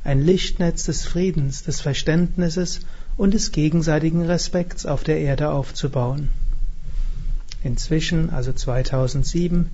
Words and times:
ein 0.04 0.20
Lichtnetz 0.20 0.84
des 0.84 1.06
Friedens, 1.06 1.62
des 1.62 1.80
Verständnisses 1.80 2.80
und 3.16 3.32
des 3.32 3.52
gegenseitigen 3.52 4.20
Respekts 4.26 4.84
auf 4.84 5.02
der 5.02 5.18
Erde 5.18 5.50
aufzubauen. 5.50 6.28
Inzwischen, 7.64 8.28
also 8.28 8.52
2007, 8.52 9.70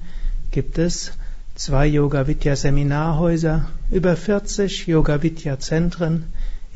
gibt 0.52 0.78
es 0.78 1.10
zwei 1.56 1.88
Yoga 1.88 2.28
Vidya 2.28 2.54
Seminarhäuser, 2.54 3.68
über 3.90 4.14
40 4.14 4.86
Yoga 4.86 5.20
Vidya 5.20 5.58
Zentren, 5.58 6.26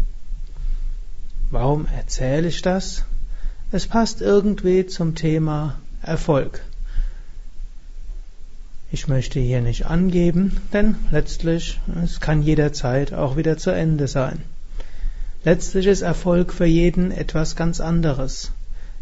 Warum 1.50 1.86
erzähle 1.86 2.48
ich 2.48 2.60
das? 2.60 3.06
Es 3.72 3.86
passt 3.86 4.20
irgendwie 4.20 4.86
zum 4.86 5.14
Thema 5.14 5.76
Erfolg. 6.02 6.60
Ich 8.92 9.08
möchte 9.08 9.40
hier 9.40 9.62
nicht 9.62 9.86
angeben, 9.86 10.60
denn 10.74 10.96
letztlich, 11.10 11.80
es 12.04 12.20
kann 12.20 12.42
jederzeit 12.42 13.14
auch 13.14 13.36
wieder 13.36 13.56
zu 13.56 13.70
Ende 13.70 14.08
sein. 14.08 14.42
Letztlich 15.42 15.86
ist 15.86 16.02
Erfolg 16.02 16.52
für 16.52 16.66
jeden 16.66 17.10
etwas 17.10 17.56
ganz 17.56 17.80
anderes. 17.80 18.52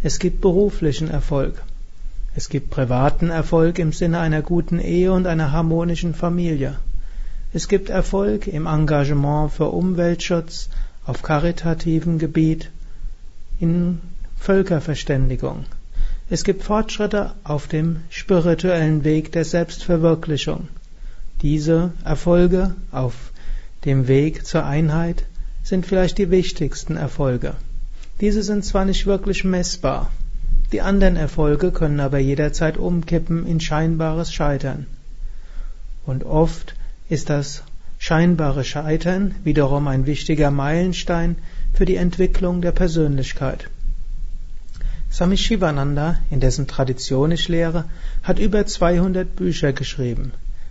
Es 0.04 0.18
gibt 0.18 0.40
beruflichen 0.40 1.08
Erfolg. 1.08 1.62
Es 2.34 2.48
gibt 2.48 2.70
privaten 2.70 3.30
Erfolg 3.30 3.78
im 3.78 3.92
Sinne 3.92 4.18
einer 4.18 4.42
guten 4.42 4.80
Ehe 4.80 5.12
und 5.12 5.26
einer 5.28 5.52
harmonischen 5.52 6.12
Familie. 6.12 6.76
Es 7.52 7.68
gibt 7.68 7.88
Erfolg 7.88 8.48
im 8.48 8.66
Engagement 8.66 9.52
für 9.52 9.66
Umweltschutz, 9.66 10.70
auf 11.06 11.22
karitativen 11.22 12.18
Gebiet, 12.18 12.70
in 13.60 14.00
Völkerverständigung. 14.38 15.66
Es 16.30 16.42
gibt 16.42 16.64
Fortschritte 16.64 17.34
auf 17.44 17.68
dem 17.68 18.00
spirituellen 18.10 19.04
Weg 19.04 19.30
der 19.30 19.44
Selbstverwirklichung. 19.44 20.66
Diese 21.42 21.92
Erfolge 22.04 22.74
auf 22.90 23.14
dem 23.84 24.08
Weg 24.08 24.46
zur 24.46 24.64
Einheit 24.64 25.26
sind 25.62 25.86
vielleicht 25.86 26.18
die 26.18 26.30
wichtigsten 26.30 26.96
Erfolge. 26.96 27.54
Diese 28.22 28.42
sind 28.44 28.64
zwar 28.64 28.84
nicht 28.84 29.04
wirklich 29.04 29.42
messbar, 29.42 30.10
die 30.72 30.80
anderen 30.80 31.16
Erfolge 31.16 31.72
können 31.72 31.98
aber 32.00 32.18
jederzeit 32.18 32.76
umkippen 32.78 33.46
in 33.46 33.58
scheinbares 33.60 34.32
Scheitern. 34.32 34.86
Und 36.06 36.22
oft 36.24 36.76
ist 37.08 37.30
das 37.30 37.64
scheinbare 37.98 38.62
Scheitern 38.62 39.34
wiederum 39.42 39.88
ein 39.88 40.06
wichtiger 40.06 40.52
Meilenstein 40.52 41.34
für 41.74 41.84
die 41.84 41.96
Entwicklung 41.96 42.62
der 42.62 42.70
Persönlichkeit. 42.70 43.68
Swami 45.10 45.36
Shivananda, 45.36 46.20
in 46.30 46.38
dessen 46.38 46.68
Tradition 46.68 47.32
ich 47.32 47.48
lehre, 47.48 47.86
hat 48.22 48.38
über 48.38 48.64
200 48.64 49.34
Bücher 49.34 49.72
geschrieben. 49.72 50.30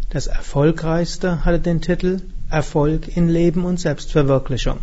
Das 0.10 0.28
erfolgreichste 0.28 1.44
hatte 1.44 1.60
den 1.60 1.82
Titel 1.82 2.22
Erfolg 2.50 3.16
in 3.16 3.28
Leben 3.28 3.66
und 3.66 3.78
Selbstverwirklichung. 3.78 4.80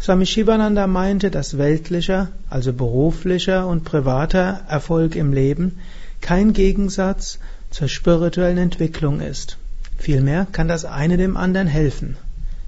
Swami 0.00 0.26
Shivananda 0.26 0.86
meinte, 0.86 1.30
dass 1.30 1.58
weltlicher, 1.58 2.28
also 2.48 2.72
beruflicher 2.72 3.66
und 3.66 3.84
privater 3.84 4.60
Erfolg 4.68 5.16
im 5.16 5.32
Leben 5.32 5.78
kein 6.20 6.52
Gegensatz 6.52 7.40
zur 7.70 7.88
spirituellen 7.88 8.58
Entwicklung 8.58 9.20
ist. 9.20 9.58
Vielmehr 9.98 10.46
kann 10.52 10.68
das 10.68 10.84
eine 10.84 11.16
dem 11.16 11.36
anderen 11.36 11.66
helfen. 11.66 12.16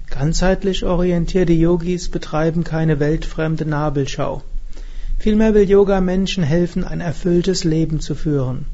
Ganzheitlich 0.09 0.83
orientierte 0.83 1.53
Yogis 1.53 2.09
betreiben 2.09 2.65
keine 2.65 2.99
weltfremde 2.99 3.65
Nabelschau. 3.65 4.43
Vielmehr 5.17 5.53
will 5.53 5.69
Yoga 5.69 6.01
Menschen 6.01 6.43
helfen, 6.43 6.83
ein 6.83 6.99
erfülltes 6.99 7.63
Leben 7.63 8.01
zu 8.01 8.13
führen. 8.13 8.65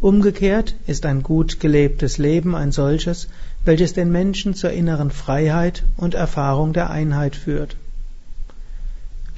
Umgekehrt 0.00 0.74
ist 0.86 1.04
ein 1.04 1.22
gut 1.22 1.60
gelebtes 1.60 2.16
Leben 2.16 2.54
ein 2.54 2.72
solches, 2.72 3.28
welches 3.66 3.92
den 3.92 4.10
Menschen 4.10 4.54
zur 4.54 4.70
inneren 4.70 5.10
Freiheit 5.10 5.84
und 5.98 6.14
Erfahrung 6.14 6.72
der 6.72 6.88
Einheit 6.88 7.36
führt. 7.36 7.76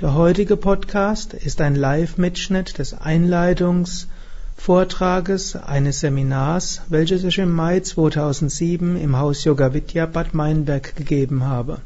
Der 0.02 0.14
heutige 0.14 0.56
Podcast 0.56 1.32
ist 1.32 1.60
ein 1.60 1.76
Live-Mitschnitt 1.76 2.78
des 2.78 2.92
Einleitungsvortrages 2.92 5.54
eines 5.54 6.00
Seminars, 6.00 6.82
welches 6.88 7.22
ich 7.22 7.38
im 7.38 7.52
Mai 7.52 7.78
2007 7.78 8.96
im 8.96 9.16
Haus 9.16 9.44
Yoga 9.44 9.74
Vidya 9.74 10.06
Bad 10.06 10.34
Meinberg 10.34 10.96
gegeben 10.96 11.44
habe. 11.44 11.78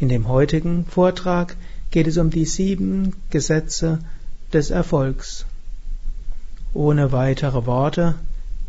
In 0.00 0.08
dem 0.08 0.26
heutigen 0.26 0.86
Vortrag 0.86 1.54
geht 1.92 2.08
es 2.08 2.16
um 2.16 2.30
die 2.30 2.46
sieben 2.46 3.14
Gesetze 3.30 4.00
des 4.52 4.70
Erfolgs. 4.70 5.46
Ohne 6.72 7.12
weitere 7.12 7.64
Worte 7.64 8.16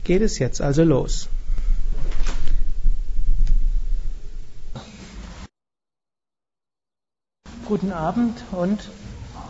geht 0.04 0.22
es 0.22 0.38
jetzt 0.38 0.62
also 0.62 0.84
los. 0.84 1.30
Guten 7.68 7.92
Abend 7.92 8.44
und 8.52 8.80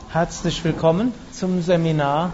herzlich 0.10 0.64
willkommen 0.64 1.14
zum 1.34 1.62
Seminar 1.62 2.32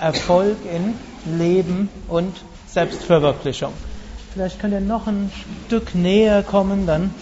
Erfolg 0.00 0.56
in 0.64 0.94
Leben 1.36 1.88
und 2.06 2.32
Selbstverwirklichung. 2.68 3.72
Vielleicht 4.32 4.60
könnt 4.60 4.72
ihr 4.72 4.80
noch 4.80 5.08
ein 5.08 5.32
Stück 5.66 5.96
näher 5.96 6.44
kommen, 6.44 6.86
dann 6.86 7.12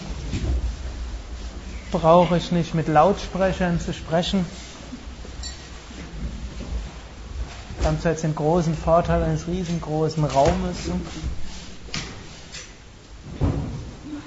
brauche 1.91 2.37
ich 2.37 2.51
nicht 2.51 2.75
mit 2.75 2.87
Lautsprechern 2.87 3.79
zu 3.79 3.91
sprechen. 3.91 4.45
Wir 7.79 7.87
haben 7.87 7.97
jetzt 8.03 8.23
den 8.23 8.35
großen 8.35 8.77
Vorteil 8.77 9.23
eines 9.23 9.47
riesengroßen 9.47 10.25
Raumes, 10.25 10.91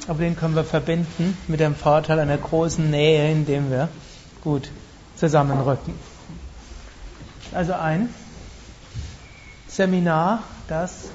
aber 0.08 0.20
den 0.20 0.37
können 0.37 0.54
wir 0.54 0.64
verbinden 0.64 1.37
mit 1.49 1.60
dem 1.60 1.75
Vorteil 1.75 2.19
einer 2.19 2.38
großen 2.38 2.90
Nähe, 2.90 3.31
indem 3.31 3.70
wir 3.70 3.88
gut 4.43 4.70
zusammenrücken. 5.16 5.94
Also 7.52 7.75
ein 7.75 8.08
Seminar, 9.69 10.43
das 10.69 11.10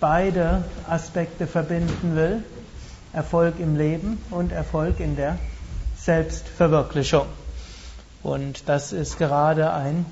beide 0.00 0.64
Aspekte 0.88 1.46
verbinden 1.46 2.16
will. 2.16 2.42
Erfolg 3.12 3.60
im 3.60 3.76
Leben 3.76 4.18
und 4.30 4.52
Erfolg 4.52 4.98
in 5.00 5.16
der 5.16 5.38
Selbstverwirklichung. 5.98 7.26
Und 8.22 8.68
das 8.68 8.92
ist 8.92 9.18
gerade 9.18 9.72
ein 9.72 10.06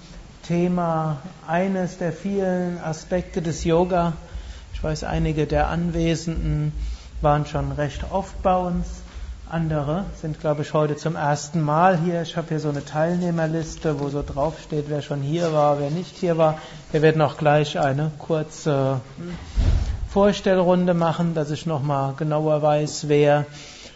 Thema, 0.46 1.18
eines 1.46 1.96
der 1.98 2.12
vielen 2.12 2.78
Aspekte 2.78 3.40
des 3.40 3.64
Yoga. 3.64 4.12
Ich 4.74 4.84
weiß, 4.84 5.04
einige 5.04 5.46
der 5.46 5.68
Anwesenden 5.68 6.72
waren 7.22 7.46
schon 7.46 7.72
recht 7.72 8.04
oft 8.10 8.42
bei 8.42 8.56
uns. 8.56 8.86
Andere 9.48 10.04
sind, 10.20 10.40
glaube 10.40 10.62
ich, 10.62 10.72
heute 10.74 10.96
zum 10.96 11.16
ersten 11.16 11.60
Mal 11.60 11.98
hier. 11.98 12.22
Ich 12.22 12.36
habe 12.36 12.48
hier 12.48 12.60
so 12.60 12.68
eine 12.68 12.84
Teilnehmerliste, 12.84 13.98
wo 13.98 14.08
so 14.08 14.22
draufsteht, 14.22 14.84
wer 14.88 15.02
schon 15.02 15.20
hier 15.20 15.52
war, 15.52 15.80
wer 15.80 15.90
nicht 15.90 16.16
hier 16.16 16.38
war. 16.38 16.58
Wir 16.92 17.02
werden 17.02 17.20
auch 17.20 17.36
gleich 17.36 17.78
eine 17.78 18.12
kurze 18.18 19.00
Vorstellrunde 20.08 20.94
machen, 20.94 21.34
dass 21.34 21.50
ich 21.50 21.66
nochmal 21.66 22.14
genauer 22.16 22.62
weiß, 22.62 23.08
wer 23.08 23.44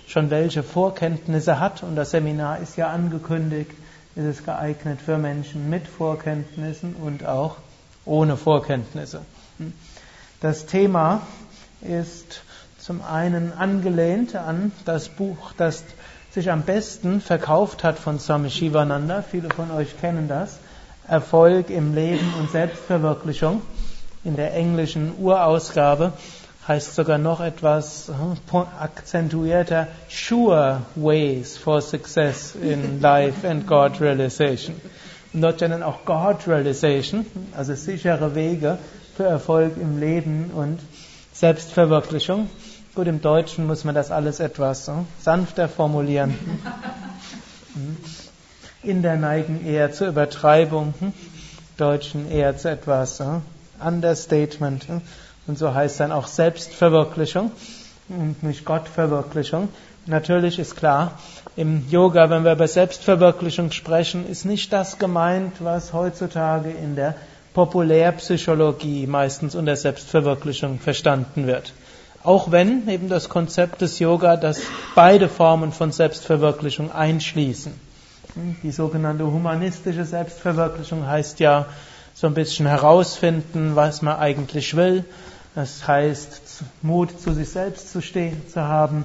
schon 0.07 0.31
welche 0.31 0.63
Vorkenntnisse 0.63 1.61
hat. 1.61 1.83
Und 1.83 1.95
das 1.95 2.11
Seminar 2.11 2.59
ist 2.59 2.77
ja 2.77 2.89
angekündigt. 2.89 3.71
Ist 4.17 4.25
es 4.25 4.45
geeignet 4.45 5.01
für 5.01 5.19
Menschen 5.19 5.71
mit 5.71 5.89
Vorkenntnissen 5.89 6.95
und 6.95 7.27
auch 7.27 7.57
ohne 8.05 8.37
Vorkenntnisse. 8.37 9.23
Das 10.41 10.67
Thema 10.67 11.23
ist 11.81 12.43
zum 12.85 13.01
einen 13.01 13.55
angelehnt 13.55 14.37
an 14.37 14.71
das 14.85 15.09
Buch, 15.09 15.53
das 15.57 15.85
sich 16.33 16.51
am 16.51 16.65
besten 16.65 17.23
verkauft 17.23 17.83
hat 17.83 17.99
von 17.99 18.19
Swami 18.19 18.51
Shivananda. 18.51 19.23
Viele 19.23 19.49
von 19.49 19.71
euch 19.71 19.99
kennen 19.99 20.29
das. 20.29 20.59
Erfolg 21.09 21.71
im 21.71 21.95
Leben 21.95 22.35
und 22.39 22.51
Selbstverwirklichung 22.51 23.63
in 24.23 24.37
der 24.37 24.53
englischen 24.53 25.15
Urausgabe 25.19 26.13
heißt 26.69 26.95
sogar 26.95 27.17
noch 27.17 27.41
etwas 27.41 28.11
akzentuierter 28.79 29.89
Sure 30.11 30.83
Ways 30.95 31.57
for 31.57 31.81
Success 31.81 32.55
in 32.55 33.01
Life 33.01 33.49
and 33.49 33.67
God 33.67 33.99
Realization. 33.99 34.77
Und 35.33 35.41
dort 35.41 35.63
dann 35.63 35.83
auch 35.83 36.05
God 36.05 36.47
Realization, 36.47 37.25
also 37.57 37.75
sichere 37.75 38.35
Wege 38.35 38.77
für 39.17 39.25
Erfolg 39.25 39.79
im 39.81 39.99
Leben 39.99 40.51
und 40.55 40.81
Selbstverwirklichung. 41.33 42.51
Gut, 42.95 43.09
im 43.09 43.21
Deutschen 43.21 43.67
muss 43.67 43.83
man 43.83 43.97
das 43.97 44.13
alles 44.13 44.39
etwas 44.39 44.89
sanfter 45.21 45.69
formulieren. 45.69 46.33
In 48.85 49.03
der 49.03 49.17
neigen 49.17 49.67
eher 49.67 49.91
zur 49.91 50.07
Übertreibung, 50.07 50.95
Deutschen 51.77 52.31
eher 52.31 52.57
zu 52.57 52.71
etwas 52.71 53.21
Understatement. 53.85 54.87
Und 55.49 55.59
so 55.59 55.75
heißt 55.75 55.99
dann 55.99 56.13
auch 56.13 56.29
Selbstverwirklichung 56.29 57.51
und 58.09 58.45
nicht 58.45 58.65
Gottverwirklichung. 58.65 59.71
Natürlich 60.07 60.61
ist 60.61 60.77
klar, 60.77 61.19
im 61.57 61.89
Yoga, 61.91 62.31
wenn 62.31 62.45
wir 62.45 62.53
über 62.53 62.69
Selbstverwirklichung 62.69 63.73
sprechen, 63.73 64.25
ist 64.25 64.45
nicht 64.45 64.73
das 64.73 65.01
gemeint, 65.01 65.55
was 65.59 65.93
heutzutage 65.93 66.71
in 66.71 66.95
der 66.95 67.17
Populärpsychologie 67.55 69.09
meistens 69.09 69.57
unter 69.57 69.75
Selbstverwirklichung 69.75 70.79
verstanden 70.79 71.49
wird. 71.49 71.73
Auch 72.25 72.51
wenn 72.51 72.89
eben 72.89 73.11
das 73.11 73.29
Konzept 73.29 73.83
des 73.83 73.99
Yoga, 73.99 74.37
das 74.37 74.63
beide 74.95 75.29
Formen 75.29 75.73
von 75.73 75.93
Selbstverwirklichung 75.93 76.91
einschließen. 76.91 77.73
Die 78.63 78.71
sogenannte 78.71 79.27
humanistische 79.27 80.07
Selbstverwirklichung 80.07 81.07
heißt 81.07 81.39
ja, 81.41 81.67
so 82.15 82.27
ein 82.27 82.33
bisschen 82.33 82.67
herausfinden, 82.67 83.77
was 83.77 84.01
man 84.01 84.17
eigentlich 84.17 84.75
will. 84.75 85.05
Das 85.55 85.87
heißt, 85.87 86.63
Mut 86.81 87.21
zu 87.21 87.35
sich 87.35 87.51
selbst 87.51 87.93
zu 87.93 88.01
stehen, 88.01 88.49
zu 88.49 88.63
haben, 88.63 89.05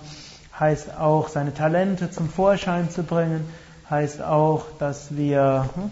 heißt 0.58 0.98
auch, 0.98 1.28
seine 1.28 1.54
Talente 1.54 2.10
zum 2.10 2.30
Vorschein 2.30 2.90
zu 2.90 3.04
bringen, 3.04 3.44
heißt 3.90 4.22
auch, 4.22 4.66
dass 4.80 5.16
wir 5.18 5.70
hm, 5.76 5.92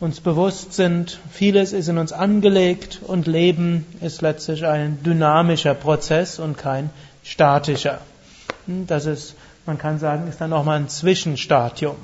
uns 0.00 0.20
bewusst 0.20 0.74
sind, 0.74 1.18
vieles 1.30 1.72
ist 1.72 1.88
in 1.88 1.98
uns 1.98 2.12
angelegt 2.12 3.00
und 3.04 3.26
Leben 3.26 3.84
ist 4.00 4.22
letztlich 4.22 4.64
ein 4.64 5.02
dynamischer 5.02 5.74
Prozess 5.74 6.38
und 6.38 6.56
kein 6.56 6.90
statischer. 7.24 7.98
Hm, 8.66 8.86
das 8.86 9.06
ist, 9.06 9.34
man 9.66 9.78
kann 9.78 9.98
sagen, 9.98 10.28
ist 10.28 10.40
dann 10.40 10.50
nochmal 10.50 10.78
ein 10.78 10.88
Zwischenstadium. 10.88 11.96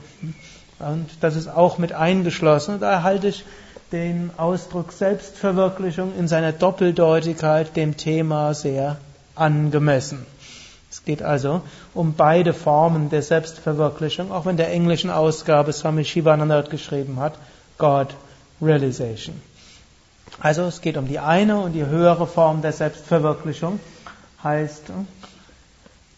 Und 0.80 1.08
das 1.20 1.36
ist 1.36 1.48
auch 1.48 1.78
mit 1.78 1.92
eingeschlossen. 1.92 2.80
Da 2.80 3.02
halte 3.02 3.28
ich 3.28 3.44
den 3.92 4.30
Ausdruck 4.36 4.90
Selbstverwirklichung 4.90 6.12
in 6.18 6.26
seiner 6.26 6.50
Doppeldeutigkeit 6.50 7.76
dem 7.76 7.96
Thema 7.96 8.54
sehr 8.54 8.96
angemessen. 9.36 10.26
Es 10.90 11.04
geht 11.04 11.22
also 11.22 11.62
um 11.92 12.14
beide 12.14 12.54
Formen 12.54 13.08
der 13.08 13.22
Selbstverwirklichung, 13.22 14.32
auch 14.32 14.46
wenn 14.46 14.56
der 14.56 14.72
englischen 14.72 15.10
Ausgabe 15.10 15.72
Swami 15.72 16.04
Shivananda 16.04 16.62
geschrieben 16.62 17.20
hat, 17.20 17.34
God 17.78 18.14
Realization. 18.60 19.40
Also 20.40 20.62
es 20.62 20.80
geht 20.80 20.96
um 20.96 21.06
die 21.06 21.18
eine 21.18 21.60
und 21.60 21.72
die 21.72 21.86
höhere 21.86 22.26
Form 22.26 22.62
der 22.62 22.72
Selbstverwirklichung, 22.72 23.80
heißt 24.42 24.84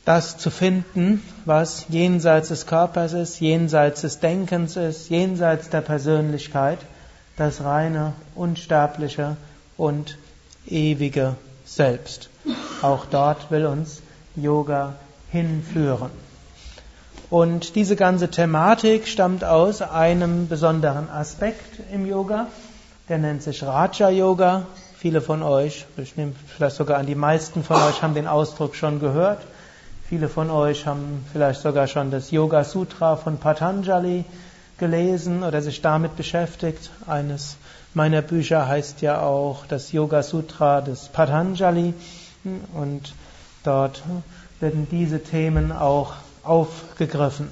das 0.04 0.38
zu 0.38 0.50
finden, 0.50 1.22
was 1.44 1.86
jenseits 1.88 2.48
des 2.48 2.66
Körpers 2.66 3.12
ist, 3.12 3.40
jenseits 3.40 4.02
des 4.02 4.20
Denkens 4.20 4.76
ist, 4.76 5.10
jenseits 5.10 5.68
der 5.70 5.80
Persönlichkeit– 5.80 6.78
das 7.36 7.62
reine, 7.62 8.14
unsterbliche 8.34 9.36
und 9.76 10.18
ewige 10.66 11.36
Selbst. 11.64 12.30
Auch 12.82 13.06
dort 13.06 13.50
will 13.50 13.66
uns 13.66 14.00
Yoga 14.34 14.94
hinführen. 15.30 16.10
Und 17.28 17.74
diese 17.74 17.96
ganze 17.96 18.30
Thematik 18.30 19.08
stammt 19.08 19.42
aus 19.42 19.82
einem 19.82 20.46
besonderen 20.46 21.10
Aspekt 21.10 21.80
im 21.92 22.06
Yoga, 22.06 22.46
der 23.08 23.18
nennt 23.18 23.42
sich 23.42 23.64
Raja 23.64 24.10
Yoga. 24.10 24.66
Viele 24.96 25.20
von 25.20 25.42
euch, 25.42 25.86
ich 25.96 26.16
nehme 26.16 26.34
vielleicht 26.46 26.76
sogar 26.76 26.98
an 26.98 27.06
die 27.06 27.16
meisten 27.16 27.64
von 27.64 27.76
euch, 27.82 28.02
haben 28.02 28.14
den 28.14 28.28
Ausdruck 28.28 28.76
schon 28.76 29.00
gehört. 29.00 29.40
Viele 30.08 30.28
von 30.28 30.50
euch 30.50 30.86
haben 30.86 31.24
vielleicht 31.32 31.62
sogar 31.62 31.88
schon 31.88 32.12
das 32.12 32.30
Yoga 32.30 32.62
Sutra 32.62 33.16
von 33.16 33.38
Patanjali 33.38 34.24
gelesen 34.78 35.42
oder 35.42 35.62
sich 35.62 35.82
damit 35.82 36.16
beschäftigt. 36.16 36.90
Eines 37.08 37.56
meiner 37.92 38.22
Bücher 38.22 38.68
heißt 38.68 39.02
ja 39.02 39.20
auch 39.20 39.66
das 39.66 39.90
Yoga 39.90 40.22
Sutra 40.22 40.80
des 40.80 41.08
Patanjali 41.08 41.92
und 42.72 43.14
dort 43.64 44.04
werden 44.60 44.86
diese 44.88 45.24
Themen 45.24 45.72
auch 45.72 46.12
aufgegriffen. 46.46 47.48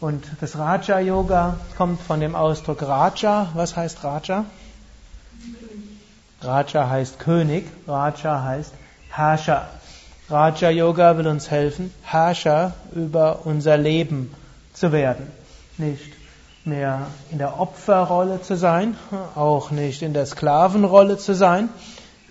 Und 0.00 0.24
das 0.40 0.58
Raja 0.58 0.98
Yoga 1.00 1.58
kommt 1.76 2.00
von 2.00 2.20
dem 2.20 2.34
Ausdruck 2.34 2.82
Raja. 2.82 3.48
Was 3.54 3.76
heißt 3.76 4.04
Raja? 4.04 4.44
Raja 6.42 6.90
heißt 6.90 7.18
König, 7.18 7.66
Raja 7.86 8.42
heißt 8.42 8.72
Herrscher. 9.10 9.68
Raja 10.28 10.70
Yoga 10.70 11.16
will 11.16 11.26
uns 11.26 11.50
helfen, 11.50 11.92
Herrscher 12.02 12.72
über 12.94 13.46
unser 13.46 13.76
Leben 13.76 14.34
zu 14.72 14.92
werden. 14.92 15.26
Nicht 15.78 16.12
mehr 16.64 17.06
in 17.30 17.38
der 17.38 17.60
Opferrolle 17.60 18.40
zu 18.42 18.56
sein, 18.56 18.96
auch 19.34 19.70
nicht 19.70 20.02
in 20.02 20.14
der 20.14 20.26
Sklavenrolle 20.26 21.18
zu 21.18 21.34
sein, 21.34 21.68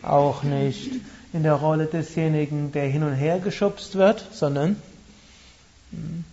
auch 0.01 0.43
nicht 0.43 0.91
in 1.33 1.43
der 1.43 1.53
Rolle 1.53 1.85
desjenigen, 1.85 2.71
der 2.71 2.85
hin 2.85 3.03
und 3.03 3.13
her 3.13 3.39
geschubst 3.39 3.95
wird, 3.95 4.25
sondern 4.31 4.75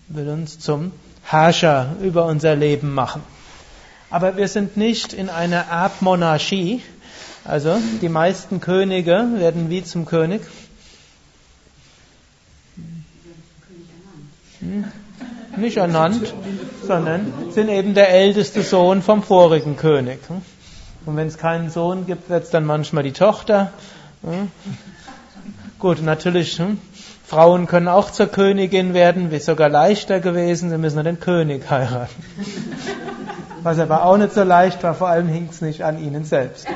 will 0.08 0.28
uns 0.28 0.58
zum 0.58 0.92
Herrscher 1.22 1.96
über 2.02 2.26
unser 2.26 2.56
Leben 2.56 2.92
machen. 2.92 3.22
Aber 4.10 4.36
wir 4.36 4.48
sind 4.48 4.76
nicht 4.76 5.12
in 5.12 5.28
einer 5.28 5.66
Erbmonarchie, 5.70 6.82
also 7.44 7.78
die 8.02 8.08
meisten 8.08 8.60
Könige 8.60 9.26
werden 9.36 9.70
wie 9.70 9.84
zum 9.84 10.04
König. 10.04 10.42
Hm? 14.60 14.84
nicht 15.56 15.76
ernannt, 15.76 16.34
sondern 16.86 17.32
sind 17.50 17.68
eben 17.68 17.94
der 17.94 18.10
älteste 18.10 18.62
Sohn 18.62 19.02
vom 19.02 19.22
vorigen 19.22 19.76
König. 19.76 20.18
Und 21.06 21.16
wenn 21.16 21.28
es 21.28 21.38
keinen 21.38 21.70
Sohn 21.70 22.06
gibt, 22.06 22.28
wird 22.28 22.44
es 22.44 22.50
dann 22.50 22.64
manchmal 22.64 23.02
die 23.02 23.12
Tochter. 23.12 23.72
Gut, 25.78 26.02
natürlich, 26.02 26.58
hm, 26.58 26.78
Frauen 27.30 27.68
können 27.68 27.86
auch 27.86 28.10
zur 28.10 28.26
Königin 28.26 28.92
werden, 28.92 29.30
wäre 29.30 29.40
sogar 29.40 29.68
leichter 29.68 30.18
gewesen, 30.18 30.68
sie 30.68 30.78
müssen 30.78 30.96
nur 30.96 31.04
den 31.04 31.20
König 31.20 31.70
heiraten. 31.70 32.24
Was 33.62 33.78
aber 33.78 34.04
auch 34.04 34.16
nicht 34.16 34.32
so 34.32 34.42
leicht 34.42 34.82
war, 34.82 34.94
vor 34.94 35.10
allem 35.10 35.28
hing 35.28 35.46
es 35.48 35.60
nicht 35.60 35.84
an 35.84 36.02
ihnen 36.02 36.24
selbst. 36.24 36.66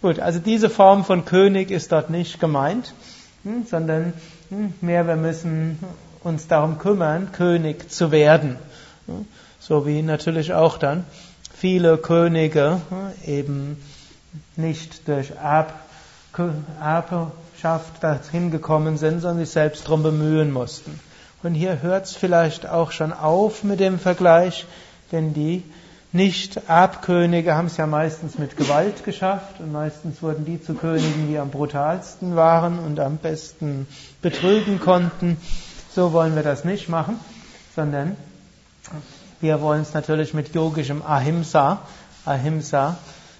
Gut, 0.00 0.20
also 0.20 0.38
diese 0.38 0.70
Form 0.70 1.04
von 1.04 1.24
König 1.24 1.72
ist 1.72 1.90
dort 1.90 2.10
nicht 2.10 2.38
gemeint, 2.38 2.94
hm, 3.42 3.66
sondern 3.68 4.12
hm, 4.50 4.74
mehr 4.82 5.08
wir 5.08 5.16
müssen 5.16 5.80
uns 6.22 6.46
darum 6.46 6.78
kümmern, 6.78 7.32
König 7.32 7.90
zu 7.90 8.12
werden. 8.12 8.60
So 9.58 9.84
wie 9.84 10.00
natürlich 10.02 10.54
auch 10.54 10.78
dann 10.78 11.02
viele 11.52 11.98
Könige 11.98 12.82
eben 13.24 13.82
nicht 14.54 15.08
durch 15.08 15.32
Erbschaft 17.56 18.02
dahin 18.02 18.50
gekommen 18.50 18.98
sind, 18.98 19.20
sondern 19.20 19.38
sich 19.38 19.50
selbst 19.50 19.86
darum 19.86 20.02
bemühen 20.02 20.52
mussten. 20.52 21.00
Und 21.42 21.54
hier 21.54 21.80
hört 21.80 22.04
es 22.04 22.14
vielleicht 22.14 22.68
auch 22.68 22.90
schon 22.90 23.14
auf 23.14 23.64
mit 23.64 23.80
dem 23.80 23.98
Vergleich, 23.98 24.66
denn 25.10 25.32
die 25.32 25.62
nicht-Erbkönige 26.12 27.54
haben 27.54 27.68
es 27.68 27.78
ja 27.78 27.86
meistens 27.86 28.38
mit 28.38 28.58
Gewalt 28.58 29.04
geschafft 29.04 29.58
und 29.58 29.72
meistens 29.72 30.22
wurden 30.22 30.44
die 30.44 30.60
zu 30.60 30.74
Königen, 30.74 31.28
die 31.28 31.38
am 31.38 31.48
brutalsten 31.48 32.36
waren 32.36 32.78
und 32.78 33.00
am 33.00 33.16
besten 33.16 33.86
betrügen 34.20 34.78
konnten. 34.78 35.38
So 35.94 36.12
wollen 36.12 36.36
wir 36.36 36.42
das 36.42 36.66
nicht 36.66 36.90
machen, 36.90 37.18
sondern 37.74 38.16
wir 39.40 39.62
wollen 39.62 39.80
es 39.80 39.94
natürlich 39.94 40.34
mit 40.34 40.54
yogischem 40.54 41.02
Ahimsa, 41.02 41.80
Ahimsa, 42.26 42.98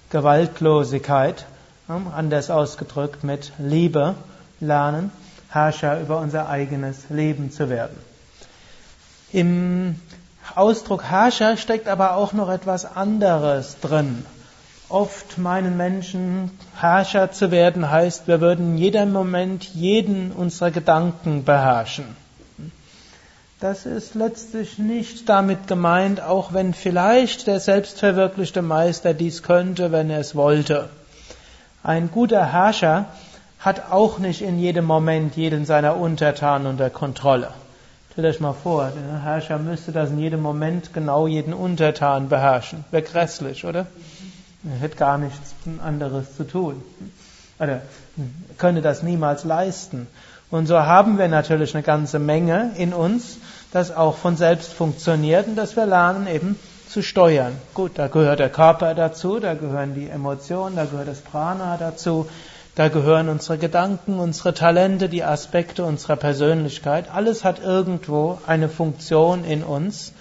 Gewaltlosigkeit, 0.09 1.45
anders 1.87 2.49
ausgedrückt 2.49 3.23
mit 3.23 3.53
Liebe 3.57 4.15
lernen, 4.59 5.11
Herrscher 5.49 6.01
über 6.01 6.19
unser 6.19 6.49
eigenes 6.49 7.09
Leben 7.09 7.51
zu 7.51 7.69
werden. 7.69 7.97
Im 9.31 9.95
Ausdruck 10.55 11.03
Herrscher 11.03 11.57
steckt 11.57 11.87
aber 11.87 12.15
auch 12.15 12.33
noch 12.33 12.49
etwas 12.49 12.85
anderes 12.85 13.79
drin. 13.79 14.25
Oft 14.89 15.37
meinen 15.37 15.75
Menschen, 15.77 16.51
Herrscher 16.79 17.31
zu 17.31 17.51
werden 17.51 17.89
heißt, 17.89 18.27
wir 18.27 18.39
würden 18.39 18.73
in 18.73 18.77
jedem 18.77 19.11
Moment 19.11 19.63
jeden 19.63 20.31
unserer 20.31 20.71
Gedanken 20.71 21.43
beherrschen. 21.43 22.15
Das 23.59 23.85
ist 23.85 24.13
letztlich 24.13 24.77
nicht 24.77 25.27
damit 25.27 25.67
gemeint, 25.67 26.21
auch 26.21 26.53
wenn 26.53 26.73
vielleicht 26.73 27.47
der 27.47 27.59
selbstverwirklichte 27.59 28.61
Meister 28.61 29.13
dies 29.13 29.41
könnte, 29.41 29.91
wenn 29.91 30.09
er 30.09 30.19
es 30.19 30.35
wollte. 30.35 30.89
Ein 31.83 32.11
guter 32.11 32.51
Herrscher 32.51 33.05
hat 33.59 33.91
auch 33.91 34.19
nicht 34.19 34.41
in 34.41 34.59
jedem 34.59 34.85
Moment 34.85 35.35
jeden 35.35 35.65
seiner 35.65 35.97
Untertanen 35.97 36.67
unter 36.67 36.89
Kontrolle. 36.89 37.51
Stellt 38.11 38.35
euch 38.35 38.39
mal 38.39 38.53
vor, 38.53 38.91
der 38.95 39.23
Herrscher 39.23 39.59
müsste 39.59 39.91
das 39.91 40.09
in 40.09 40.19
jedem 40.19 40.41
Moment 40.41 40.93
genau 40.93 41.27
jeden 41.27 41.53
Untertan 41.53 42.29
beherrschen. 42.29 42.83
Wäre 42.91 43.03
grässlich, 43.03 43.63
oder? 43.65 43.85
Er 44.63 44.79
hätte 44.79 44.97
gar 44.97 45.17
nichts 45.17 45.53
anderes 45.83 46.35
zu 46.35 46.43
tun. 46.43 46.83
Oder 47.59 47.81
könnte 48.57 48.81
das 48.81 49.03
niemals 49.03 49.43
leisten. 49.43 50.07
Und 50.49 50.67
so 50.67 50.79
haben 50.79 51.17
wir 51.17 51.27
natürlich 51.27 51.75
eine 51.75 51.83
ganze 51.83 52.19
Menge 52.19 52.71
in 52.77 52.93
uns, 52.93 53.37
das 53.71 53.95
auch 53.95 54.17
von 54.17 54.37
selbst 54.37 54.73
funktioniert 54.73 55.47
und 55.47 55.55
dass 55.55 55.75
wir 55.75 55.85
lernen 55.85 56.27
eben 56.27 56.57
zu 56.89 57.01
steuern. 57.03 57.53
Gut, 57.73 57.91
da 57.95 58.07
gehört 58.07 58.39
der 58.39 58.49
Körper 58.49 58.93
dazu, 58.95 59.39
da 59.39 59.53
gehören 59.53 59.95
die 59.95 60.09
Emotionen, 60.09 60.75
da 60.75 60.85
gehört 60.85 61.07
das 61.07 61.21
Prana 61.21 61.77
dazu, 61.77 62.27
da 62.75 62.89
gehören 62.89 63.29
unsere 63.29 63.57
Gedanken, 63.57 64.19
unsere 64.19 64.53
Talente, 64.53 65.09
die 65.09 65.23
Aspekte 65.23 65.83
unserer 65.83 66.15
Persönlichkeit. 66.15 67.09
Alles 67.13 67.43
hat 67.43 67.59
irgendwo 67.59 68.39
eine 68.45 68.69
Funktion 68.69 69.43
in 69.43 69.63
uns. 69.63 70.13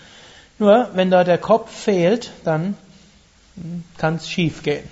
Nur 0.58 0.88
wenn 0.94 1.10
da 1.10 1.22
der 1.22 1.38
Kopf 1.38 1.70
fehlt, 1.70 2.32
dann 2.44 2.76
kann 3.98 4.16
es 4.16 4.28
schief 4.28 4.62
gehen. 4.62 4.88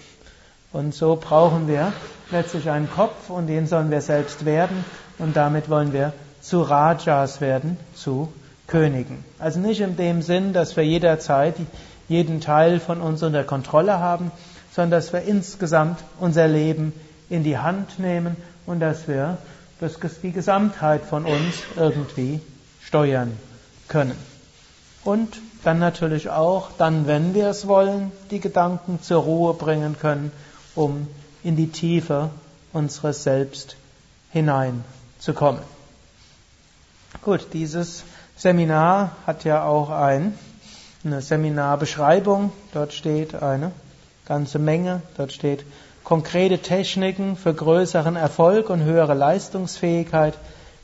Und 0.72 0.94
so 0.94 1.16
brauchen 1.16 1.68
wir 1.68 1.92
letztlich 2.30 2.68
einen 2.68 2.90
Kopf 2.90 3.30
und 3.30 3.46
den 3.46 3.66
sollen 3.66 3.90
wir 3.90 4.00
selbst 4.00 4.44
werden 4.44 4.84
und 5.18 5.36
damit 5.36 5.70
wollen 5.70 5.92
wir 5.92 6.12
zu 6.40 6.62
Rajas 6.62 7.40
werden, 7.40 7.78
zu 7.94 8.32
Königen. 8.66 9.24
Also 9.38 9.60
nicht 9.60 9.80
in 9.80 9.96
dem 9.96 10.22
Sinn, 10.22 10.52
dass 10.52 10.76
wir 10.76 10.84
jederzeit 10.84 11.56
jeden 12.08 12.40
Teil 12.40 12.80
von 12.80 13.00
uns 13.00 13.22
unter 13.22 13.44
Kontrolle 13.44 13.98
haben, 13.98 14.30
sondern 14.74 14.90
dass 14.92 15.12
wir 15.12 15.22
insgesamt 15.22 16.00
unser 16.18 16.48
Leben 16.48 16.92
in 17.30 17.44
die 17.44 17.58
Hand 17.58 17.98
nehmen 17.98 18.36
und 18.66 18.80
dass 18.80 19.08
wir 19.08 19.38
das, 19.80 19.98
die 20.22 20.32
Gesamtheit 20.32 21.02
von 21.02 21.24
uns 21.24 21.62
irgendwie 21.76 22.40
steuern 22.82 23.36
können. 23.88 24.16
Und 25.04 25.40
dann 25.64 25.78
natürlich 25.78 26.30
auch, 26.30 26.70
dann, 26.78 27.06
wenn 27.06 27.34
wir 27.34 27.48
es 27.48 27.66
wollen, 27.66 28.12
die 28.30 28.40
Gedanken 28.40 29.00
zur 29.02 29.22
Ruhe 29.22 29.54
bringen 29.54 29.96
können, 29.98 30.32
um 30.74 31.08
in 31.42 31.56
die 31.56 31.68
Tiefe 31.68 32.30
unseres 32.72 33.22
Selbst 33.22 33.76
hineinzukommen. 34.32 35.62
Gut, 37.22 37.48
dieses 37.52 38.02
Seminar 38.44 39.12
hat 39.26 39.44
ja 39.44 39.64
auch 39.64 39.88
ein, 39.88 40.34
eine 41.02 41.22
Seminarbeschreibung. 41.22 42.52
Dort 42.74 42.92
steht 42.92 43.34
eine 43.42 43.72
ganze 44.26 44.58
Menge. 44.58 45.00
Dort 45.16 45.32
steht 45.32 45.64
konkrete 46.04 46.58
Techniken 46.58 47.36
für 47.36 47.54
größeren 47.54 48.16
Erfolg 48.16 48.68
und 48.68 48.82
höhere 48.82 49.14
Leistungsfähigkeit, 49.14 50.34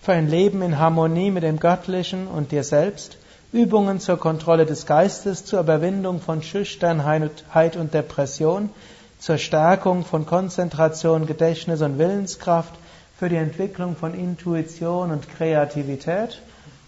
für 0.00 0.12
ein 0.12 0.26
Leben 0.26 0.62
in 0.62 0.79
Harmonie 0.79 1.31
mit 1.31 1.43
dem 1.43 1.61
Göttlichen 1.61 2.29
und 2.29 2.50
dir 2.50 2.64
selbst, 2.64 3.19
Übungen 3.52 4.00
zur 4.00 4.19
Kontrolle 4.19 4.64
des 4.64 4.87
Geistes, 4.87 5.45
zur 5.45 5.61
Überwindung 5.61 6.23
von 6.23 6.43
Schüchternheit 6.43 7.76
und 7.76 7.93
Depression, 7.93 8.71
zur 9.19 9.37
Stärkung 9.37 10.07
von 10.07 10.25
Konzentration, 10.25 11.26
Gedächtnis 11.26 11.83
und 11.83 11.99
Willenskraft, 11.99 12.73
für 13.19 13.29
die 13.29 13.37
Entwicklung 13.37 13.97
von 13.97 14.14
Intuition 14.14 15.11
und 15.11 15.29
Kreativität. 15.29 16.40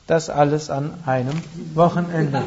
Das 0.07 0.31
alles 0.31 0.69
an 0.69 0.95
einem 1.07 1.41
Wochenende. 1.75 2.43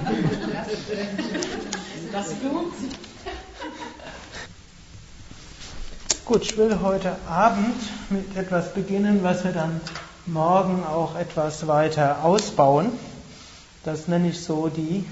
Gut, 6.25 6.41
ich 6.41 6.57
will 6.57 6.79
heute 6.81 7.15
Abend 7.29 7.75
mit 8.09 8.35
etwas 8.35 8.73
beginnen, 8.73 9.19
was 9.23 9.43
wir 9.43 9.51
dann 9.51 9.79
morgen 10.25 10.83
auch 10.83 11.15
etwas 11.15 11.67
weiter 11.67 12.23
ausbauen. 12.23 12.91
Das 13.83 14.07
nenne 14.07 14.29
ich 14.29 14.43
so 14.43 14.67
die 14.67 15.05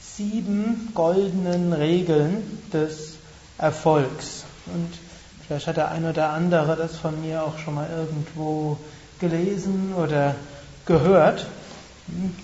sieben 0.00 0.92
goldenen 0.94 1.72
Regeln 1.74 2.60
des 2.72 3.16
Erfolgs. 3.58 4.44
Und 4.66 4.88
vielleicht 5.46 5.66
hat 5.66 5.76
der 5.76 5.90
ein 5.90 6.06
oder 6.06 6.30
andere 6.30 6.74
das 6.74 6.96
von 6.96 7.20
mir 7.20 7.42
auch 7.42 7.58
schon 7.58 7.74
mal 7.74 7.88
irgendwo 7.90 8.78
gelesen 9.20 9.92
oder 9.94 10.34
gehört. 10.86 11.46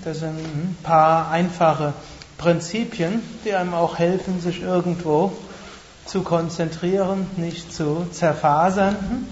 Das 0.05 0.19
sind 0.19 0.39
ein 0.39 0.77
paar 0.83 1.31
einfache 1.31 1.95
Prinzipien, 2.39 3.23
die 3.45 3.55
einem 3.55 3.75
auch 3.75 3.99
helfen, 3.99 4.41
sich 4.41 4.63
irgendwo 4.63 5.33
zu 6.07 6.23
konzentrieren, 6.23 7.27
nicht 7.37 7.73
zu 7.73 8.07
zerfasern. 8.11 9.27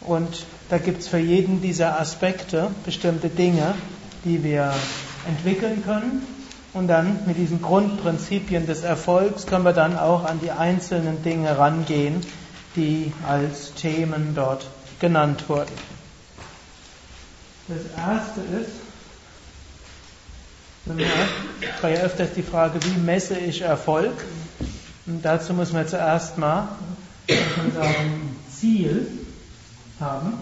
Und 0.00 0.46
da 0.70 0.78
gibt 0.78 1.02
es 1.02 1.08
für 1.08 1.18
jeden 1.18 1.60
dieser 1.60 2.00
Aspekte 2.00 2.70
bestimmte 2.84 3.28
Dinge, 3.28 3.74
die 4.24 4.42
wir 4.42 4.72
entwickeln 5.26 5.82
können. 5.84 6.26
Und 6.72 6.88
dann 6.88 7.20
mit 7.26 7.36
diesen 7.36 7.60
Grundprinzipien 7.60 8.66
des 8.66 8.82
Erfolgs 8.82 9.46
können 9.46 9.64
wir 9.64 9.72
dann 9.72 9.98
auch 9.98 10.24
an 10.24 10.40
die 10.40 10.50
einzelnen 10.50 11.22
Dinge 11.22 11.58
rangehen, 11.58 12.20
die 12.76 13.12
als 13.26 13.74
Themen 13.74 14.32
dort 14.34 14.66
genannt 15.00 15.48
wurden. 15.48 15.72
Das 17.68 17.78
erste 17.96 18.40
ist, 18.40 18.87
es 20.90 21.82
war 21.82 21.90
ja 21.90 22.00
öfters 22.00 22.32
die 22.34 22.42
Frage, 22.42 22.82
wie 22.84 22.98
messe 23.00 23.36
ich 23.38 23.60
Erfolg? 23.60 24.12
Und 25.06 25.22
dazu 25.22 25.54
muss 25.54 25.72
man 25.72 25.86
zuerst 25.86 26.38
mal 26.38 26.68
ein 27.28 28.36
Ziel 28.50 29.06
haben. 30.00 30.34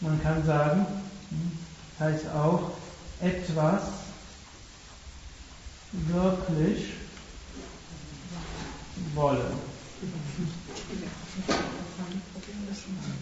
Man 0.00 0.22
kann 0.22 0.44
sagen, 0.44 0.86
heißt 1.98 2.26
auch 2.34 2.70
etwas 3.20 3.82
wirklich 5.92 6.92
wollen. 9.14 9.40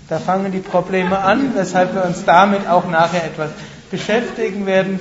Da 0.08 0.18
fangen 0.18 0.52
die 0.52 0.58
Probleme 0.58 1.18
an, 1.18 1.54
weshalb 1.54 1.94
wir 1.94 2.04
uns 2.04 2.24
damit 2.24 2.66
auch 2.66 2.88
nachher 2.88 3.24
etwas 3.24 3.50
beschäftigen 3.90 4.66
werden. 4.66 4.98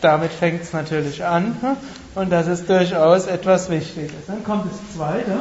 Damit 0.00 0.32
fängt 0.32 0.62
es 0.62 0.72
natürlich 0.72 1.24
an. 1.24 1.56
Und 2.14 2.30
das 2.30 2.46
ist 2.46 2.68
durchaus 2.68 3.26
etwas 3.26 3.70
Wichtiges. 3.70 4.26
Dann 4.26 4.42
kommt 4.42 4.70
das 4.70 4.96
Zweite. 4.96 5.38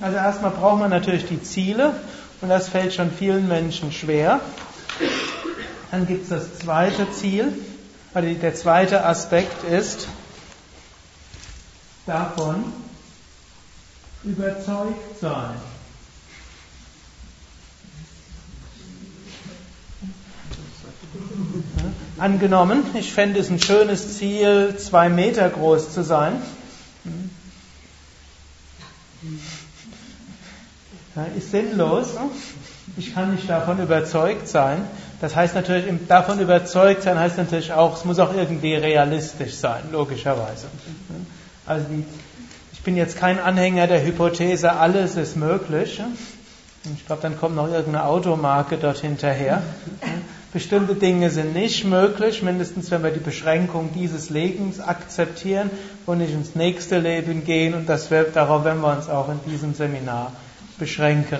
Also 0.00 0.16
erstmal 0.16 0.50
braucht 0.50 0.80
man 0.80 0.90
natürlich 0.90 1.26
die 1.26 1.42
Ziele 1.42 1.94
und 2.40 2.48
das 2.48 2.68
fällt 2.68 2.92
schon 2.92 3.10
vielen 3.10 3.48
Menschen 3.48 3.92
schwer. 3.92 4.40
Dann 5.90 6.06
gibt 6.06 6.24
es 6.24 6.28
das 6.28 6.58
zweite 6.58 7.10
Ziel, 7.12 7.52
also 8.14 8.28
der 8.34 8.54
zweite 8.54 9.04
Aspekt 9.04 9.64
ist 9.64 10.08
davon 12.06 12.72
überzeugt 14.24 15.20
sein. 15.20 15.54
Angenommen, 22.20 22.84
ich 22.94 23.12
fände 23.12 23.40
es 23.40 23.48
ein 23.48 23.60
schönes 23.60 24.18
Ziel, 24.18 24.76
zwei 24.78 25.08
Meter 25.08 25.48
groß 25.48 25.92
zu 25.92 26.04
sein. 26.04 26.34
ist 31.36 31.50
sinnlos. 31.50 32.08
Ich 32.96 33.14
kann 33.14 33.34
nicht 33.34 33.48
davon 33.48 33.80
überzeugt 33.80 34.48
sein. 34.48 34.82
Das 35.20 35.34
heißt 35.34 35.54
natürlich, 35.54 35.86
davon 36.08 36.40
überzeugt 36.40 37.02
sein 37.02 37.18
heißt 37.18 37.38
natürlich 37.38 37.72
auch, 37.72 37.96
es 37.96 38.04
muss 38.04 38.18
auch 38.18 38.34
irgendwie 38.34 38.74
realistisch 38.74 39.54
sein, 39.54 39.82
logischerweise. 39.92 40.66
Also 41.66 41.86
ich 42.72 42.80
bin 42.82 42.96
jetzt 42.96 43.16
kein 43.16 43.38
Anhänger 43.38 43.86
der 43.86 44.04
Hypothese, 44.04 44.72
alles 44.72 45.16
ist 45.16 45.36
möglich. 45.36 46.02
Ich 46.96 47.06
glaube, 47.06 47.20
dann 47.22 47.38
kommt 47.38 47.56
noch 47.56 47.68
irgendeine 47.68 48.04
Automarke 48.04 48.78
dort 48.78 48.98
hinterher. 48.98 49.62
Bestimmte 50.52 50.96
Dinge 50.96 51.30
sind 51.30 51.52
nicht 51.54 51.84
möglich, 51.84 52.42
mindestens 52.42 52.90
wenn 52.90 53.04
wir 53.04 53.12
die 53.12 53.20
Beschränkung 53.20 53.90
dieses 53.94 54.30
Lebens 54.30 54.80
akzeptieren 54.80 55.70
und 56.06 56.18
nicht 56.18 56.32
ins 56.32 56.56
nächste 56.56 56.98
Leben 56.98 57.44
gehen. 57.44 57.74
Und 57.74 57.88
das 57.88 58.10
wird, 58.10 58.34
darauf 58.34 58.64
werden 58.64 58.80
wir 58.80 58.92
uns 58.92 59.08
auch 59.08 59.28
in 59.28 59.38
diesem 59.48 59.74
Seminar 59.74 60.32
beschränken. 60.76 61.38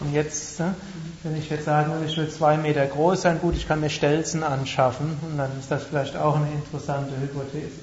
Und 0.00 0.14
jetzt, 0.14 0.58
ne, 0.58 0.74
wenn 1.22 1.36
ich 1.36 1.50
jetzt 1.50 1.66
sagen 1.66 1.92
will, 1.92 2.08
ich 2.08 2.16
will 2.16 2.30
zwei 2.30 2.56
Meter 2.56 2.86
groß 2.86 3.20
sein, 3.20 3.38
gut, 3.40 3.54
ich 3.56 3.68
kann 3.68 3.80
mir 3.80 3.90
Stelzen 3.90 4.42
anschaffen 4.42 5.18
und 5.20 5.36
dann 5.36 5.50
ist 5.58 5.70
das 5.70 5.84
vielleicht 5.84 6.16
auch 6.16 6.36
eine 6.36 6.48
interessante 6.50 7.12
Hypothese. 7.20 7.80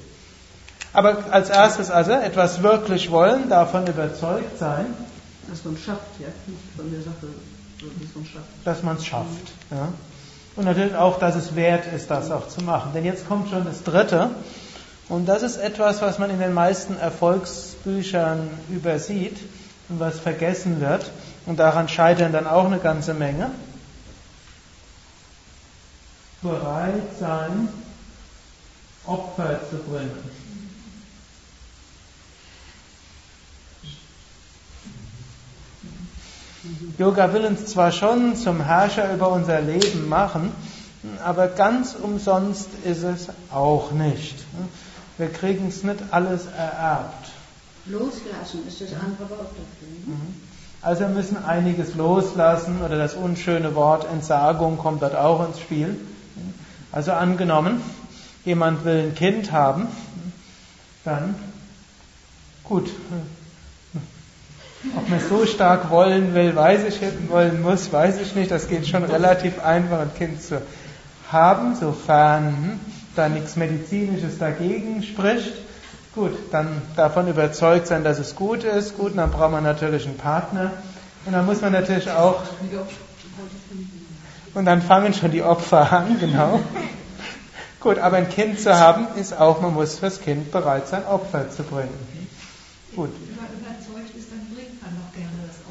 Aber 0.94 1.26
als 1.30 1.52
erstes 1.52 1.92
also 1.92 2.14
etwas 2.14 2.64
wirklich 2.64 3.12
wollen, 3.12 3.50
davon 3.50 3.86
überzeugt 3.86 4.58
sein. 4.58 4.88
Dass 5.48 5.64
man 5.64 5.76
es 5.76 5.84
schafft, 5.84 6.20
ja, 6.20 6.28
nicht 6.48 6.60
von 6.76 6.92
der 6.92 7.02
Sache, 7.02 7.28
dass 7.80 8.16
man 8.16 8.26
schafft. 8.26 8.46
Dass 8.64 8.84
man 8.84 8.96
es 8.98 9.06
schafft, 9.06 9.52
ja. 9.70 9.90
Und 10.58 10.66
natürlich 10.66 10.96
auch, 10.96 11.20
dass 11.20 11.36
es 11.36 11.56
wert 11.56 11.86
ist, 11.94 12.10
das 12.10 12.32
auch 12.32 12.48
zu 12.48 12.64
machen. 12.64 12.92
Denn 12.94 13.06
jetzt 13.06 13.28
kommt 13.28 13.50
schon 13.50 13.64
das 13.64 13.84
Dritte. 13.84 14.32
Und 15.08 15.28
das 15.28 15.44
ist 15.44 15.58
etwas, 15.58 16.02
was 16.02 16.18
man 16.18 16.32
in 16.32 16.40
den 16.40 16.54
meisten 16.54 16.98
Erfolgsbüchern 16.98 18.50
übersieht 18.70 19.38
und 19.88 20.00
was 20.00 20.20
vergessen 20.20 20.82
wird. 20.82 21.12
Und 21.46 21.60
daran 21.60 21.88
scheitern 21.88 22.34
dann 22.34 22.48
auch 22.48 22.66
eine 22.66 22.80
ganze 22.80 23.14
Menge. 23.14 23.52
Bereit 26.42 27.18
sein, 27.20 27.70
Opfer 29.06 29.60
zu 29.70 29.78
bringen. 29.78 30.47
Yoga 36.98 37.34
will 37.34 37.46
uns 37.46 37.66
zwar 37.68 37.92
schon 37.92 38.36
zum 38.36 38.62
Herrscher 38.62 39.14
über 39.14 39.32
unser 39.32 39.62
Leben 39.62 40.10
machen, 40.10 40.52
aber 41.24 41.48
ganz 41.48 41.96
umsonst 41.96 42.70
ist 42.84 43.04
es 43.04 43.28
auch 43.52 43.92
nicht. 43.92 44.36
Wir 45.18 45.30
kriegen 45.30 45.68
es 45.68 45.84
nicht 45.84 46.00
alles 46.12 46.46
ererbt. 46.46 47.30
Loslassen 47.86 48.68
ist 48.68 48.82
das 48.82 48.90
andere 48.94 49.30
Wort 49.30 49.52
dafür. 49.52 49.88
Mhm. 50.06 50.36
Also 50.82 51.02
wir 51.02 51.10
müssen 51.10 51.44
einiges 51.44 51.96
loslassen 51.96 52.82
oder 52.86 52.98
das 52.98 53.16
unschöne 53.16 53.76
Wort 53.76 54.06
Entsagung 54.12 54.78
kommt 54.78 55.02
dort 55.02 55.16
auch 55.16 55.48
ins 55.48 55.60
Spiel. 55.60 56.00
Also 56.92 57.12
angenommen, 57.12 57.82
jemand 58.46 58.86
will 58.86 59.08
ein 59.08 59.16
Kind 59.16 59.52
haben, 59.52 59.88
dann 61.04 61.36
gut, 62.64 62.90
ob 64.96 65.10
man 65.10 65.20
so 65.20 65.46
stark 65.46 65.90
wollen 65.90 66.34
will, 66.34 66.56
weiß 66.56 66.84
ich 66.86 67.00
wollen 67.30 67.62
muss, 67.62 67.92
weiß 67.92 68.20
ich 68.22 68.36
nicht. 68.36 68.52
Das 68.52 68.68
geht 68.68 68.88
schon 68.88 69.04
relativ 69.04 69.64
einfach, 69.64 70.00
ein 70.00 70.14
Kind 70.16 70.42
zu 70.42 70.62
haben, 71.32 71.76
sofern 71.76 72.80
da 73.16 73.30
nichts 73.30 73.56
Medizinisches 73.56 74.38
dagegen 74.38 75.04
spricht. 75.04 75.54
Gut, 76.16 76.32
dann 76.52 76.82
davon 76.96 77.28
überzeugt 77.28 77.88
sein, 77.88 78.04
dass 78.04 78.18
es 78.20 78.36
gut 78.36 78.64
ist. 78.64 78.98
Gut, 78.98 79.18
dann 79.18 79.32
braucht 79.32 79.52
man 79.52 79.64
natürlich 79.64 80.06
einen 80.06 80.18
Partner. 80.18 80.72
Und 81.26 81.34
dann 81.34 81.46
muss 81.46 81.62
man 81.62 81.74
natürlich 81.74 82.10
auch. 82.10 82.42
Und 84.54 84.66
dann 84.66 84.82
fangen 84.82 85.14
schon 85.14 85.32
die 85.32 85.44
Opfer 85.44 85.92
an, 85.92 86.20
genau. 86.20 86.60
Gut, 87.80 88.00
aber 88.00 88.18
ein 88.18 88.30
Kind 88.30 88.60
zu 88.60 88.76
haben, 88.76 89.08
ist 89.20 89.40
auch, 89.40 89.62
man 89.62 89.74
muss 89.74 90.00
fürs 90.00 90.20
Kind 90.20 90.52
bereit 90.52 90.88
sein, 90.88 91.06
Opfer 91.06 91.50
zu 91.52 91.64
bringen. 91.64 91.94
Gut. 92.96 93.12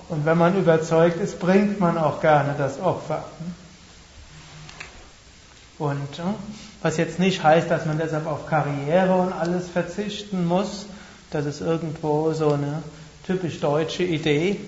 Und 0.08 0.24
wenn 0.24 0.38
man 0.38 0.56
überzeugt 0.56 1.20
ist, 1.20 1.40
bringt 1.40 1.80
man 1.80 1.98
auch 1.98 2.20
gerne 2.20 2.54
das 2.56 2.80
Opfer. 2.80 3.24
Und 5.78 6.08
was 6.82 6.96
jetzt 6.96 7.18
nicht 7.18 7.42
heißt, 7.42 7.70
dass 7.70 7.84
man 7.86 7.98
deshalb 7.98 8.26
auf 8.26 8.46
Karriere 8.46 9.14
und 9.16 9.32
alles 9.32 9.68
verzichten 9.68 10.46
muss. 10.46 10.86
Das 11.30 11.44
ist 11.44 11.60
irgendwo 11.60 12.32
so 12.32 12.52
eine 12.52 12.82
typisch 13.26 13.60
deutsche 13.60 14.04
Idee. 14.04 14.60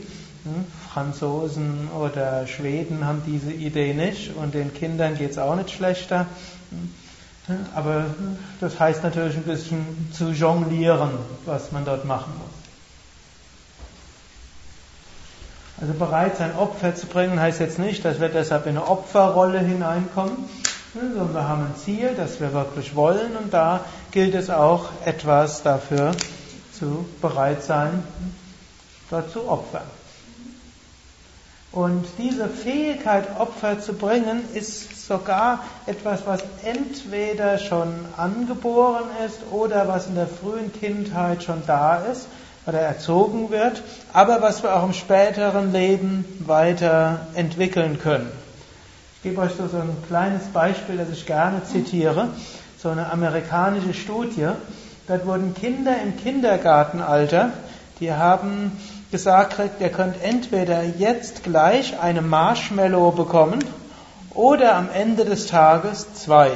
Franzosen 0.93 1.89
oder 1.99 2.47
Schweden 2.47 3.05
haben 3.05 3.23
diese 3.27 3.53
Idee 3.53 3.95
nicht 3.95 4.35
und 4.37 4.55
den 4.55 4.73
Kindern 4.75 5.17
geht 5.17 5.33
es 5.33 5.39
auch 5.39 5.55
nicht 5.55 5.71
schlechter. 5.71 6.27
Aber 7.75 8.07
das 8.61 8.79
heißt 8.79 9.03
natürlich 9.03 9.37
ein 9.37 9.45
bisschen 9.45 10.11
zu 10.13 10.31
jonglieren, 10.31 11.11
was 11.45 11.73
man 11.73 11.85
dort 11.85 12.05
machen 12.05 12.33
muss. 12.39 12.58
Also 15.81 15.93
bereit 15.93 16.37
sein 16.37 16.57
Opfer 16.57 16.97
zu 16.97 17.07
bringen 17.07 17.41
heißt 17.41 17.61
jetzt 17.61 17.79
nicht, 17.79 18.05
dass 18.05 18.21
wir 18.21 18.29
deshalb 18.29 18.67
in 18.67 18.77
eine 18.77 18.89
Opferrolle 18.89 19.61
hineinkommen, 19.61 20.37
sondern 20.93 21.33
wir 21.33 21.49
haben 21.49 21.67
ein 21.67 21.77
Ziel, 21.77 22.15
das 22.17 22.41
wir 22.41 22.53
wirklich 22.53 22.97
wollen 22.97 23.37
und 23.37 23.55
da 23.55 23.81
gilt 24.11 24.35
es 24.35 24.51
auch 24.51 24.87
etwas 25.05 25.63
dafür 25.63 26.13
zu 26.77 27.07
bereit 27.21 27.63
sein, 27.63 28.03
dort 29.09 29.31
zu 29.31 29.49
opfern. 29.49 29.87
Und 31.71 32.07
diese 32.19 32.49
Fähigkeit, 32.49 33.39
Opfer 33.39 33.79
zu 33.79 33.93
bringen, 33.93 34.43
ist 34.55 35.07
sogar 35.07 35.63
etwas, 35.87 36.27
was 36.27 36.43
entweder 36.65 37.59
schon 37.59 37.95
angeboren 38.17 39.05
ist 39.25 39.39
oder 39.53 39.87
was 39.87 40.09
in 40.09 40.17
der 40.17 40.27
frühen 40.27 40.73
Kindheit 40.73 41.45
schon 41.45 41.63
da 41.67 41.99
ist 41.99 42.27
oder 42.69 42.81
erzogen 42.81 43.51
wird, 43.51 43.83
aber 44.13 44.43
was 44.43 44.63
wir 44.63 44.77
auch 44.77 44.85
im 44.85 44.93
späteren 44.93 45.73
Leben 45.73 46.25
weiter 46.41 47.27
entwickeln 47.35 47.99
können. 47.99 48.31
Ich 49.17 49.23
gebe 49.23 49.41
euch 49.41 49.53
so, 49.53 49.63
ein 49.63 49.97
kleines 50.07 50.45
Beispiel, 50.53 50.99
das 50.99 51.09
ich 51.11 51.25
gerne 51.25 51.65
zitiere. 51.65 52.29
So 52.81 52.91
eine 52.91 53.11
amerikanische 53.11 53.95
Studie. 53.95 54.49
Dort 55.09 55.27
wurden 55.27 55.55
Kinder 55.55 55.97
im 56.03 56.17
Kindergartenalter, 56.19 57.51
die 58.01 58.13
haben 58.13 58.73
gesagt, 59.11 59.57
ihr 59.81 59.89
könnt 59.89 60.23
entweder 60.23 60.85
jetzt 60.85 61.43
gleich 61.43 61.99
eine 61.99 62.21
Marshmallow 62.21 63.13
bekommen 63.13 63.65
oder 64.35 64.77
am 64.77 64.89
Ende 64.93 65.25
des 65.25 65.47
Tages 65.47 66.13
zwei. 66.15 66.51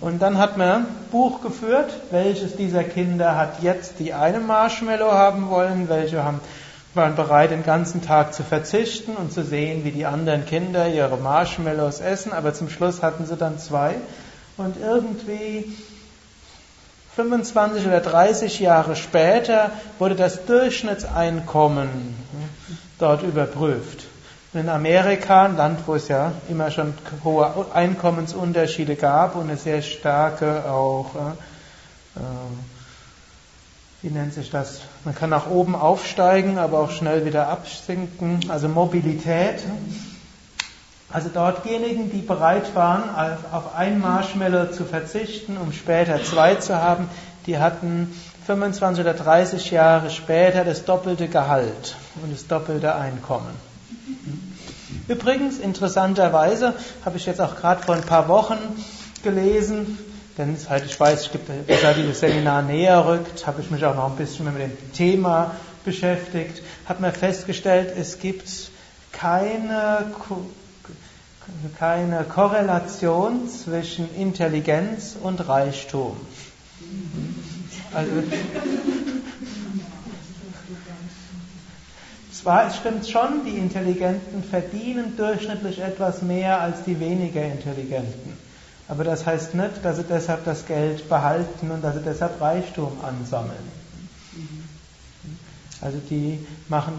Und 0.00 0.20
dann 0.20 0.36
hat 0.36 0.58
man 0.58 0.86
Buch 1.10 1.40
geführt, 1.40 1.90
welches 2.10 2.54
dieser 2.54 2.84
Kinder 2.84 3.36
hat 3.36 3.62
jetzt 3.62 3.94
die 3.98 4.12
eine 4.12 4.38
Marshmallow 4.38 5.10
haben 5.10 5.48
wollen, 5.48 5.88
welche 5.88 6.22
haben, 6.22 6.40
waren 6.92 7.16
bereit, 7.16 7.50
den 7.50 7.64
ganzen 7.64 8.02
Tag 8.02 8.34
zu 8.34 8.42
verzichten 8.42 9.16
und 9.16 9.32
zu 9.32 9.42
sehen, 9.42 9.84
wie 9.84 9.90
die 9.90 10.04
anderen 10.04 10.44
Kinder 10.44 10.88
ihre 10.88 11.16
Marshmallows 11.16 12.00
essen, 12.00 12.32
aber 12.32 12.52
zum 12.52 12.68
Schluss 12.68 13.02
hatten 13.02 13.24
sie 13.24 13.36
dann 13.36 13.58
zwei. 13.58 13.94
Und 14.58 14.76
irgendwie 14.78 15.74
25 17.16 17.86
oder 17.86 18.00
30 18.00 18.60
Jahre 18.60 18.96
später 18.96 19.70
wurde 19.98 20.14
das 20.14 20.44
Durchschnittseinkommen 20.44 21.88
dort 22.98 23.22
überprüft. 23.22 24.09
In 24.52 24.68
Amerika, 24.68 25.44
ein 25.44 25.56
Land, 25.56 25.86
wo 25.86 25.94
es 25.94 26.08
ja 26.08 26.32
immer 26.48 26.72
schon 26.72 26.94
hohe 27.22 27.66
Einkommensunterschiede 27.72 28.96
gab 28.96 29.36
und 29.36 29.42
eine 29.42 29.56
sehr 29.56 29.80
starke 29.80 30.64
auch, 30.68 31.14
äh, 31.14 32.18
äh, 32.18 32.22
wie 34.02 34.08
nennt 34.08 34.34
sich 34.34 34.50
das? 34.50 34.80
Man 35.04 35.14
kann 35.14 35.30
nach 35.30 35.48
oben 35.48 35.76
aufsteigen, 35.76 36.58
aber 36.58 36.80
auch 36.80 36.90
schnell 36.90 37.24
wieder 37.24 37.46
absinken, 37.46 38.40
also 38.48 38.68
Mobilität. 38.68 39.62
Also 41.12 41.28
dortjenigen, 41.28 42.10
die 42.10 42.22
bereit 42.22 42.74
waren, 42.74 43.04
auf 43.52 43.76
ein 43.76 44.00
Marshmallow 44.00 44.72
zu 44.72 44.84
verzichten, 44.84 45.58
um 45.58 45.72
später 45.72 46.24
zwei 46.24 46.56
zu 46.56 46.74
haben, 46.74 47.08
die 47.46 47.58
hatten 47.58 48.12
25 48.46 49.04
oder 49.04 49.14
30 49.14 49.70
Jahre 49.70 50.10
später 50.10 50.64
das 50.64 50.84
doppelte 50.84 51.28
Gehalt 51.28 51.94
und 52.20 52.32
das 52.32 52.48
doppelte 52.48 52.96
Einkommen. 52.96 53.69
Übrigens, 55.10 55.58
interessanterweise, 55.58 56.72
habe 57.04 57.16
ich 57.16 57.26
jetzt 57.26 57.40
auch 57.40 57.56
gerade 57.56 57.82
vor 57.82 57.96
ein 57.96 58.02
paar 58.02 58.28
Wochen 58.28 58.58
gelesen, 59.24 59.98
denn 60.38 60.56
seit 60.56 60.84
ich 60.86 61.00
weiß, 61.00 61.22
ich 61.22 61.32
gibt, 61.32 61.50
seit 61.82 61.96
dieses 61.96 62.20
Seminar 62.20 62.62
näher 62.62 63.04
rückt, 63.04 63.44
habe 63.44 63.60
ich 63.60 63.72
mich 63.72 63.84
auch 63.84 63.96
noch 63.96 64.08
ein 64.08 64.14
bisschen 64.14 64.44
mit 64.44 64.62
dem 64.62 64.92
Thema 64.92 65.56
beschäftigt, 65.84 66.62
habe 66.86 67.02
mir 67.02 67.10
festgestellt, 67.10 67.92
es 67.98 68.20
gibt 68.20 68.70
keine, 69.10 70.12
keine 71.80 72.22
Korrelation 72.22 73.48
zwischen 73.48 74.14
Intelligenz 74.14 75.16
und 75.20 75.48
Reichtum. 75.48 76.16
Also, 77.92 78.12
zwar, 82.40 82.66
es 82.66 82.76
stimmt 82.76 83.08
schon, 83.08 83.44
die 83.44 83.56
Intelligenten 83.56 84.42
verdienen 84.42 85.16
durchschnittlich 85.16 85.80
etwas 85.80 86.22
mehr 86.22 86.60
als 86.60 86.84
die 86.84 86.98
weniger 86.98 87.42
Intelligenten. 87.42 88.36
Aber 88.88 89.04
das 89.04 89.24
heißt 89.26 89.54
nicht, 89.54 89.84
dass 89.84 89.96
sie 89.96 90.04
deshalb 90.04 90.44
das 90.44 90.66
Geld 90.66 91.08
behalten 91.08 91.70
und 91.70 91.84
dass 91.84 91.94
sie 91.94 92.02
deshalb 92.04 92.40
Reichtum 92.40 92.92
ansammeln. 93.02 93.80
Also 95.80 95.98
die 96.10 96.44
machen, 96.68 96.92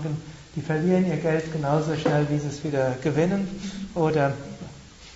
die 0.55 0.61
verlieren 0.61 1.05
ihr 1.07 1.17
Geld 1.17 1.51
genauso 1.51 1.95
schnell, 1.95 2.27
wie 2.29 2.39
sie 2.39 2.47
es 2.47 2.63
wieder 2.63 2.95
gewinnen. 3.03 3.47
Oder 3.93 4.33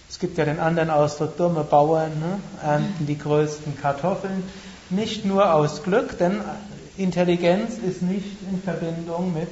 es 0.09 0.19
gibt 0.19 0.37
ja 0.37 0.45
den 0.45 0.59
anderen 0.59 0.89
Ausdruck, 0.89 1.37
dumme 1.37 1.63
Bauern 1.63 2.11
ne, 2.19 2.39
ernten 2.61 3.05
die 3.05 3.17
größten 3.17 3.79
Kartoffeln. 3.79 4.43
Nicht 4.89 5.25
nur 5.25 5.53
aus 5.53 5.83
Glück, 5.83 6.17
denn 6.17 6.41
Intelligenz 6.97 7.77
ist 7.77 8.01
nicht 8.01 8.37
in 8.51 8.61
Verbindung 8.61 9.33
mit 9.33 9.49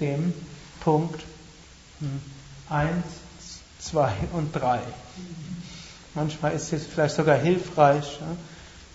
dem 0.00 0.32
Punkt 0.80 1.22
1, 2.68 2.90
hm, 2.90 3.02
2 3.78 4.12
und 4.32 4.52
3. 4.54 4.80
Manchmal 6.14 6.52
ist 6.52 6.72
es 6.72 6.86
vielleicht 6.86 7.14
sogar 7.14 7.36
hilfreich, 7.36 8.18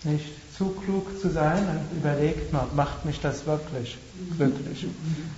nicht 0.04 0.26
zu 0.56 0.70
klug 0.70 1.20
zu 1.20 1.30
sein 1.30 1.66
und 1.68 1.98
überlegt 1.98 2.52
man, 2.52 2.66
macht 2.74 3.04
mich 3.04 3.20
das 3.20 3.46
wirklich 3.46 3.96
glücklich. 4.36 4.86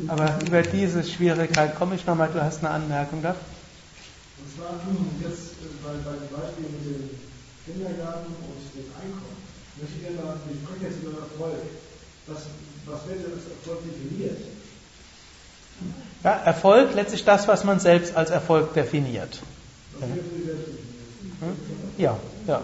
Aber 0.09 0.39
über 0.47 0.63
diese 0.63 1.05
Schwierigkeit 1.05 1.77
komme 1.77 1.95
ich 1.95 2.07
nochmal, 2.07 2.31
du 2.33 2.43
hast 2.43 2.59
eine 2.61 2.71
Anmerkung 2.71 3.23
da? 3.23 3.31
Und 3.31 4.49
zwar 4.57 4.81
jetzt 5.23 5.55
bei, 5.85 5.93
bei 6.05 6.17
dem 6.17 6.33
Beispiel 6.33 6.67
mit 6.73 6.85
dem 6.85 7.11
Kindergarten 7.65 8.33
und 8.33 8.61
dem 8.75 8.89
Einkommen, 8.97 9.41
möchte 9.81 9.97
ich 9.97 10.03
gerne 10.03 10.21
mal, 10.21 10.37
ich 10.49 10.61
spreche 10.61 10.93
jetzt 10.93 11.03
über 11.03 11.21
Erfolg. 11.21 11.63
Was, 12.27 12.49
was 12.87 13.09
wird 13.09 13.25
denn 13.25 13.33
als 13.33 13.49
Erfolg 13.49 13.85
definiert? 13.85 14.54
Ja, 16.23 16.33
Erfolg, 16.45 16.95
letztlich 16.95 17.25
das, 17.25 17.49
was 17.49 17.65
man 17.65 17.81
selbst 17.81 18.17
als 18.17 18.31
Erfolg 18.31 18.73
definiert. 18.75 19.41
Ja, 21.99 22.17
ja. 22.47 22.61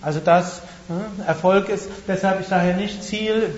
Also 0.00 0.20
das 0.20 0.60
hm, 0.88 1.24
Erfolg 1.26 1.68
ist, 1.68 1.88
deshalb 2.06 2.40
ich 2.40 2.46
sage 2.46 2.74
nicht 2.74 3.02
Ziel, 3.02 3.50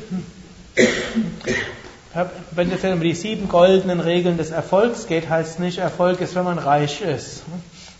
wenn 2.52 2.72
es 2.72 2.82
um 2.84 3.00
die 3.00 3.14
sieben 3.14 3.48
goldenen 3.48 4.00
Regeln 4.00 4.38
des 4.38 4.50
Erfolgs 4.50 5.06
geht, 5.06 5.28
heißt 5.28 5.54
es 5.54 5.58
nicht, 5.58 5.78
Erfolg 5.78 6.20
ist, 6.20 6.34
wenn 6.34 6.44
man 6.44 6.58
reich 6.58 7.02
ist. 7.02 7.42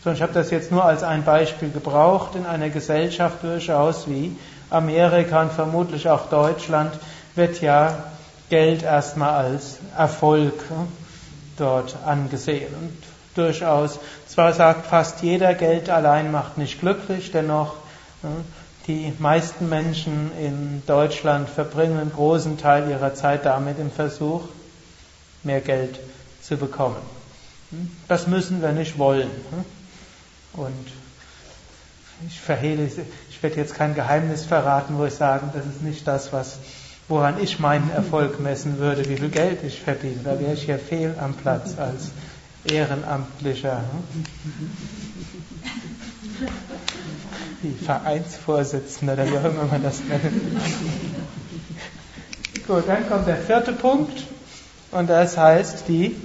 Sondern 0.03 0.17
ich 0.17 0.23
habe 0.23 0.33
das 0.33 0.51
jetzt 0.51 0.71
nur 0.71 0.85
als 0.85 1.03
ein 1.03 1.25
Beispiel 1.25 1.71
gebraucht. 1.71 2.35
In 2.35 2.47
einer 2.47 2.71
Gesellschaft 2.71 3.43
durchaus 3.43 4.09
wie 4.09 4.35
Amerika 4.71 5.43
und 5.43 5.53
vermutlich 5.53 6.09
auch 6.09 6.31
Deutschland 6.31 6.93
wird 7.35 7.61
ja 7.61 8.05
Geld 8.49 8.83
erstmal 8.83 9.45
als 9.45 9.79
Erfolg 9.97 10.55
hm, 10.69 10.89
dort 11.57 11.97
angesehen. 12.05 12.73
Und 12.75 12.97
durchaus, 13.35 13.99
zwar 14.29 14.53
sagt 14.53 14.87
fast 14.87 15.23
jeder, 15.23 15.55
Geld 15.55 15.91
allein 15.91 16.31
macht 16.31 16.59
nicht 16.59 16.81
glücklich, 16.81 17.33
dennoch 17.33 17.75
hm, 18.23 18.45
die 18.87 19.13
meisten 19.19 19.69
Menschen 19.69 20.31
in 20.39 20.83
Deutschland 20.87 21.49
verbringen 21.49 21.99
einen 21.99 22.13
großen 22.13 22.57
Teil 22.57 22.89
ihrer 22.89 23.15
Zeit 23.15 23.45
damit 23.45 23.79
im 23.81 23.91
Versuch, 23.91 24.43
mehr 25.43 25.61
Geld 25.61 25.99
zu 26.41 26.57
bekommen. 26.57 26.97
Hm? 27.71 27.91
Das 28.07 28.29
müssen 28.29 28.63
wir 28.63 28.73
nicht 28.73 28.99
wollen. 28.99 29.31
Und 30.53 30.87
ich 32.29 32.41
verhehle, 32.41 32.89
ich 33.29 33.43
werde 33.43 33.57
jetzt 33.57 33.75
kein 33.75 33.95
Geheimnis 33.95 34.45
verraten, 34.45 34.97
wo 34.99 35.05
ich 35.05 35.15
sage, 35.15 35.51
das 35.53 35.67
ist 35.67 35.83
nicht 35.83 36.07
das, 36.07 36.33
was, 36.33 36.59
woran 37.09 37.41
ich 37.43 37.59
meinen 37.61 37.91
Erfolg 37.91 38.41
messen 38.41 38.79
würde, 38.79 39.09
wie 39.09 39.17
viel 39.17 39.29
Geld 39.29 39.63
ich 39.63 39.81
verdiene. 39.81 40.21
Da 40.25 40.41
wäre 40.41 40.55
ich 40.55 40.67
ja 40.67 40.79
fehl 40.79 41.15
am 41.21 41.35
Platz 41.35 41.79
als 41.79 42.11
Ehrenamtlicher. 42.65 43.85
Wie 47.63 47.85
Vereinsvorsitzender 47.85 49.13
oder 49.15 49.31
wie 49.31 49.39
auch 49.39 49.45
immer 49.45 49.65
man 49.65 49.83
das 49.83 50.01
nennt. 50.01 50.23
Gut, 52.67 52.85
dann 52.89 53.09
kommt 53.09 53.29
der 53.29 53.37
vierte 53.37 53.73
Punkt 53.73 54.25
und 54.91 55.09
das 55.09 55.37
heißt 55.37 55.85
die 55.87 56.17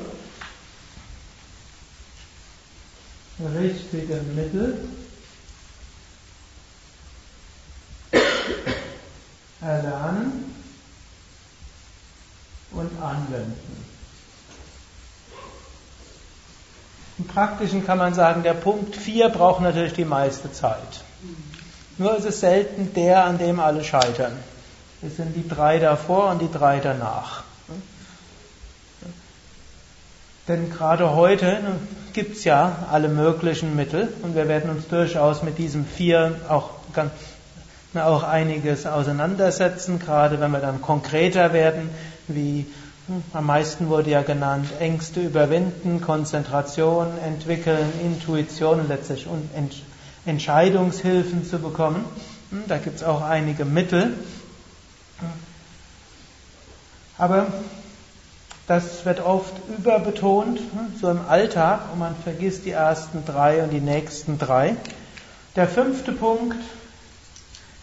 richtigen 3.55 4.35
Mittel 4.35 4.87
erlernen 9.61 10.60
und 12.71 12.89
anwenden. 13.01 13.81
Im 17.17 17.27
Praktischen 17.27 17.85
kann 17.85 17.97
man 17.97 18.13
sagen, 18.13 18.43
der 18.43 18.53
Punkt 18.53 18.95
4 18.95 19.29
braucht 19.29 19.61
natürlich 19.61 19.93
die 19.93 20.05
meiste 20.05 20.51
Zeit. 20.51 21.03
Nur 21.97 22.17
ist 22.17 22.25
es 22.25 22.39
selten 22.39 22.93
der, 22.95 23.25
an 23.25 23.37
dem 23.37 23.59
alle 23.59 23.83
scheitern. 23.83 24.33
Es 25.03 25.17
sind 25.17 25.35
die 25.35 25.47
drei 25.47 25.77
davor 25.77 26.31
und 26.31 26.41
die 26.41 26.51
drei 26.51 26.79
danach. 26.79 27.43
Denn 30.47 30.71
gerade 30.71 31.13
heute 31.15 31.59
gibt 32.13 32.37
es 32.37 32.43
ja 32.43 32.87
alle 32.91 33.07
möglichen 33.07 33.75
Mittel 33.75 34.11
und 34.23 34.35
wir 34.35 34.47
werden 34.47 34.69
uns 34.69 34.87
durchaus 34.87 35.43
mit 35.43 35.57
diesem 35.57 35.85
vier 35.85 36.41
auch, 36.49 36.71
auch 37.93 38.23
einiges 38.23 38.85
auseinandersetzen, 38.85 39.99
gerade 39.99 40.39
wenn 40.39 40.51
wir 40.51 40.59
dann 40.59 40.81
konkreter 40.81 41.53
werden, 41.53 41.89
wie 42.27 42.65
hm, 43.07 43.23
am 43.33 43.45
meisten 43.45 43.89
wurde 43.89 44.11
ja 44.11 44.21
genannt 44.21 44.67
Ängste 44.79 45.21
überwinden, 45.21 46.01
Konzentration 46.01 47.07
entwickeln, 47.25 47.91
Intuition 48.03 48.79
und 48.81 48.87
letztlich 48.87 49.27
Entscheidungshilfen 50.25 51.45
zu 51.45 51.59
bekommen. 51.59 52.05
Hm, 52.51 52.63
da 52.67 52.77
gibt 52.77 52.97
es 52.97 53.03
auch 53.03 53.21
einige 53.21 53.65
Mittel. 53.65 54.13
Aber 57.17 57.47
das 58.67 59.05
wird 59.05 59.19
oft 59.19 59.53
überbetont, 59.77 60.59
hm, 60.59 60.99
so 60.99 61.09
im 61.09 61.21
Alltag, 61.27 61.81
und 61.91 61.99
man 61.99 62.15
vergisst 62.23 62.65
die 62.65 62.71
ersten 62.71 63.25
drei 63.25 63.63
und 63.63 63.71
die 63.71 63.81
nächsten 63.81 64.39
drei. 64.39 64.75
Der 65.55 65.67
fünfte 65.67 66.13
Punkt, 66.13 66.57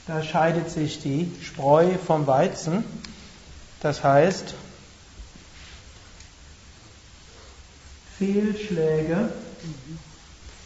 da 0.07 0.23
scheidet 0.23 0.71
sich 0.71 1.03
die 1.03 1.31
Spreu 1.43 1.99
vom 2.07 2.27
Weizen. 2.27 2.85
Das 3.81 4.03
heißt, 4.03 4.55
Fehlschläge. 8.19 9.31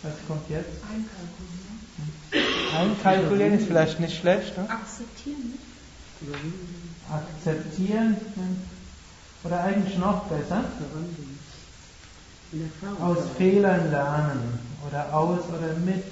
Was 0.03 0.13
kommt 0.27 0.49
jetzt? 0.49 0.71
Einkalkulieren. 0.91 2.75
Einkalkulieren 2.75 3.59
ist 3.59 3.67
vielleicht 3.67 4.01
nicht 4.01 4.19
schlecht. 4.19 4.57
Ne? 4.57 4.69
Akzeptieren. 4.69 5.59
Akzeptieren. 7.11 8.17
Oder 9.45 9.65
eigentlich 9.65 9.99
noch 9.99 10.25
besser. 10.25 10.65
Aus 13.01 13.19
Fehlern 13.37 13.91
lernen. 13.91 14.59
Oder 14.89 15.15
aus 15.15 15.41
oder 15.49 15.75
mit 15.85 16.05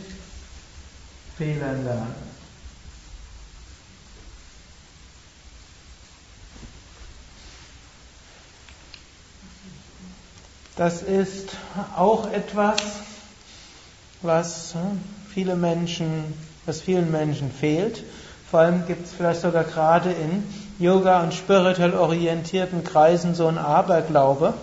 Fehlern 1.38 1.84
lernen. 1.84 2.29
Das 10.80 11.02
ist 11.02 11.50
auch 11.94 12.32
etwas, 12.32 12.80
was 14.22 14.72
hm, 14.72 14.98
viele 15.30 15.54
Menschen, 15.54 16.24
was 16.64 16.80
vielen 16.80 17.10
Menschen 17.10 17.52
fehlt. 17.52 18.02
Vor 18.50 18.60
allem 18.60 18.86
gibt 18.86 19.04
es 19.04 19.12
vielleicht 19.12 19.42
sogar 19.42 19.64
gerade 19.64 20.10
in 20.10 20.42
Yoga 20.78 21.22
und 21.22 21.34
spirituell 21.34 21.92
orientierten 21.92 22.82
Kreisen 22.82 23.34
so 23.34 23.46
ein 23.46 23.58
Aberglaube. 23.58 24.54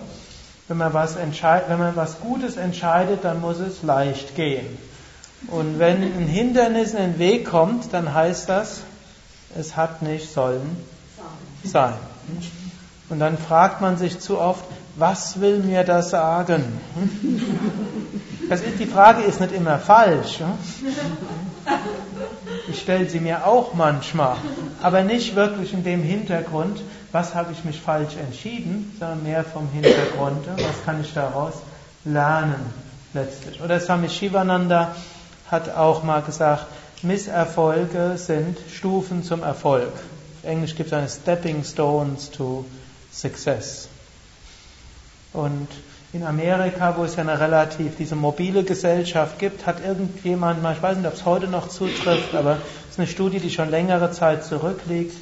Wenn 0.66 0.78
man 0.78 0.92
was 0.92 1.14
wenn 1.14 1.78
man 1.78 1.94
was 1.94 2.18
Gutes 2.18 2.56
entscheidet, 2.56 3.22
dann 3.22 3.40
muss 3.40 3.60
es 3.60 3.84
leicht 3.84 4.34
gehen. 4.34 4.66
Und 5.46 5.78
wenn 5.78 6.02
ein 6.02 6.26
Hindernis 6.26 6.94
in 6.94 7.12
den 7.12 7.18
Weg 7.20 7.46
kommt, 7.46 7.92
dann 7.92 8.12
heißt 8.12 8.48
das, 8.48 8.80
es 9.56 9.76
hat 9.76 10.02
nicht 10.02 10.32
sollen 10.32 10.84
sein. 11.62 11.94
Und 13.08 13.20
dann 13.20 13.38
fragt 13.38 13.80
man 13.80 13.96
sich 13.96 14.18
zu 14.18 14.40
oft, 14.40 14.64
was 14.98 15.40
will 15.40 15.60
mir 15.60 15.84
das 15.84 16.10
sagen? 16.10 16.64
Das 18.48 18.60
ist, 18.62 18.80
die 18.80 18.86
Frage 18.86 19.22
ist 19.22 19.40
nicht 19.40 19.52
immer 19.52 19.78
falsch. 19.78 20.40
Ich 22.68 22.80
stelle 22.80 23.08
sie 23.08 23.20
mir 23.20 23.46
auch 23.46 23.74
manchmal, 23.74 24.36
aber 24.82 25.02
nicht 25.02 25.36
wirklich 25.36 25.72
in 25.72 25.84
dem 25.84 26.02
Hintergrund, 26.02 26.80
was 27.12 27.34
habe 27.34 27.52
ich 27.52 27.64
mich 27.64 27.80
falsch 27.80 28.16
entschieden, 28.16 28.94
sondern 28.98 29.22
mehr 29.22 29.44
vom 29.44 29.68
Hintergrund, 29.70 30.46
was 30.56 30.84
kann 30.84 31.00
ich 31.00 31.12
daraus 31.14 31.54
lernen 32.04 32.72
letztlich. 33.14 33.62
Oder 33.62 33.80
Swami 33.80 34.08
Shivananda 34.08 34.94
hat 35.50 35.74
auch 35.74 36.02
mal 36.02 36.22
gesagt, 36.22 36.66
Misserfolge 37.02 38.14
sind 38.16 38.58
Stufen 38.74 39.22
zum 39.22 39.42
Erfolg. 39.42 39.92
Auf 39.92 40.48
Englisch 40.48 40.74
gibt 40.74 40.88
es 40.88 40.92
eine 40.92 41.08
Stepping 41.08 41.64
Stones 41.64 42.30
to 42.30 42.64
Success. 43.12 43.87
Und 45.32 45.68
in 46.12 46.24
Amerika, 46.24 46.96
wo 46.96 47.04
es 47.04 47.16
ja 47.16 47.22
eine 47.22 47.38
relativ 47.38 47.96
diese 47.96 48.16
mobile 48.16 48.64
Gesellschaft 48.64 49.38
gibt, 49.38 49.66
hat 49.66 49.84
irgendjemand 49.84 50.62
mal, 50.62 50.74
ich 50.74 50.82
weiß 50.82 50.96
nicht, 50.96 51.06
ob 51.06 51.14
es 51.14 51.24
heute 51.26 51.48
noch 51.48 51.68
zutrifft, 51.68 52.34
aber 52.34 52.58
es 52.84 52.92
ist 52.92 52.98
eine 52.98 53.08
Studie, 53.08 53.38
die 53.38 53.50
schon 53.50 53.68
längere 53.68 54.10
Zeit 54.10 54.44
zurückliegt. 54.44 55.14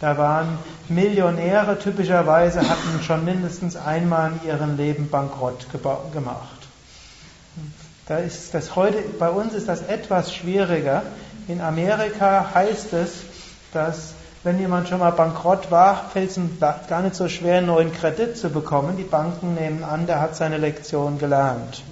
Da 0.00 0.18
waren 0.18 0.58
Millionäre 0.88 1.78
typischerweise, 1.78 2.68
hatten 2.68 3.02
schon 3.06 3.24
mindestens 3.24 3.76
einmal 3.76 4.32
in 4.32 4.48
ihrem 4.48 4.76
Leben 4.76 5.08
Bankrott 5.08 5.66
gemacht. 6.12 6.58
Da 8.08 8.18
ist 8.18 8.52
das 8.52 8.74
heute, 8.74 8.98
bei 9.20 9.30
uns 9.30 9.54
ist 9.54 9.68
das 9.68 9.82
etwas 9.82 10.34
schwieriger. 10.34 11.02
In 11.46 11.60
Amerika 11.60 12.50
heißt 12.52 12.92
es, 12.94 13.12
dass 13.72 14.14
wenn 14.44 14.58
jemand 14.58 14.88
schon 14.88 14.98
mal 14.98 15.12
bankrott 15.12 15.70
war, 15.70 16.10
fällt 16.10 16.30
es 16.30 16.36
ihm 16.36 16.58
gar 16.60 17.02
nicht 17.02 17.14
so 17.14 17.28
schwer, 17.28 17.58
einen 17.58 17.68
neuen 17.68 17.92
Kredit 17.92 18.36
zu 18.36 18.50
bekommen. 18.50 18.96
Die 18.96 19.04
Banken 19.04 19.54
nehmen 19.54 19.84
an, 19.84 20.06
der 20.06 20.20
hat 20.20 20.34
seine 20.34 20.58
Lektion 20.58 21.18
gelernt. 21.18 21.84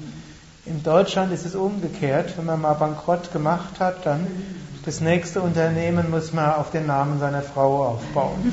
In 0.67 0.83
Deutschland 0.83 1.33
ist 1.33 1.47
es 1.47 1.55
umgekehrt. 1.55 2.37
Wenn 2.37 2.47
man 2.47 2.61
mal 2.61 2.75
bankrott 2.75 3.33
gemacht 3.33 3.79
hat, 3.79 4.05
dann 4.05 4.27
das 4.85 5.01
nächste 5.01 5.43
Unternehmen 5.43 6.11
muss 6.11 6.33
man 6.33 6.55
auf 6.55 6.71
den 6.71 6.87
Namen 6.87 7.21
seiner 7.21 7.43
Frau 7.43 7.87
aufbauen. 7.87 8.53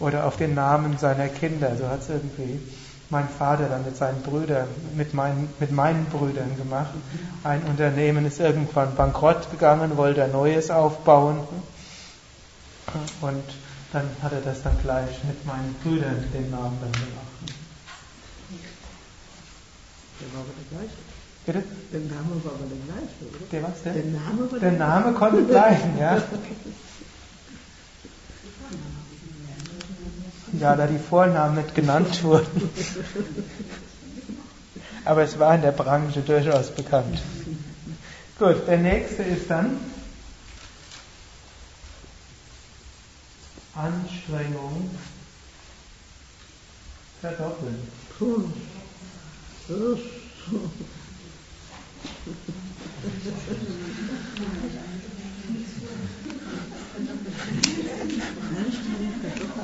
Oder 0.00 0.26
auf 0.26 0.36
den 0.36 0.54
Namen 0.54 0.96
seiner 0.96 1.28
Kinder. 1.28 1.76
So 1.76 1.88
hat 1.88 2.02
es 2.02 2.08
irgendwie 2.08 2.60
mein 3.10 3.28
Vater 3.28 3.68
dann 3.68 3.84
mit 3.84 3.96
seinen 3.96 4.20
Brüdern, 4.22 4.68
mit 4.94 5.14
meinen, 5.14 5.48
mit 5.58 5.72
meinen 5.72 6.04
Brüdern 6.06 6.56
gemacht. 6.56 6.92
Ein 7.42 7.62
Unternehmen 7.62 8.26
ist 8.26 8.38
irgendwann 8.38 8.94
bankrott 8.94 9.50
gegangen, 9.50 9.96
wollte 9.96 10.24
ein 10.24 10.32
neues 10.32 10.70
aufbauen. 10.70 11.38
Und 13.20 13.44
dann 13.92 14.04
hat 14.22 14.32
er 14.32 14.40
das 14.40 14.62
dann 14.62 14.78
gleich 14.82 15.24
mit 15.24 15.44
meinen 15.46 15.74
Brüdern 15.82 16.24
den 16.34 16.50
Namen 16.50 16.78
dann 16.80 16.92
gemacht. 16.92 17.28
Der 20.20 20.32
war 20.34 20.40
aber 20.40 20.50
der 20.58 20.78
gleiche. 20.78 20.98
Bitte? 21.46 21.62
Der 21.92 22.00
Name 22.00 22.44
war 22.44 22.52
aber 22.52 22.66
der 22.68 22.76
gleiche, 22.84 23.24
oder? 23.24 23.46
Der 23.50 23.62
was 23.62 23.82
denn? 23.82 23.94
Der 23.94 24.20
Name 24.20 24.52
war 24.52 24.58
der 24.58 24.72
Name 24.72 25.12
konnte 25.12 25.42
bleiben, 25.42 25.98
ja. 25.98 26.20
Ja, 30.52 30.74
da 30.76 30.86
die 30.86 30.98
Vornamen 30.98 31.56
nicht 31.56 31.74
genannt 31.74 32.22
wurden. 32.24 32.70
Aber 35.04 35.22
es 35.22 35.38
war 35.38 35.54
in 35.54 35.62
der 35.62 35.72
Branche 35.72 36.20
durchaus 36.20 36.70
bekannt. 36.70 37.20
Gut, 38.38 38.66
der 38.66 38.78
nächste 38.78 39.22
ist 39.22 39.50
dann 39.50 39.78
Anstrengung 43.74 44.90
verdoppeln. 47.20 47.78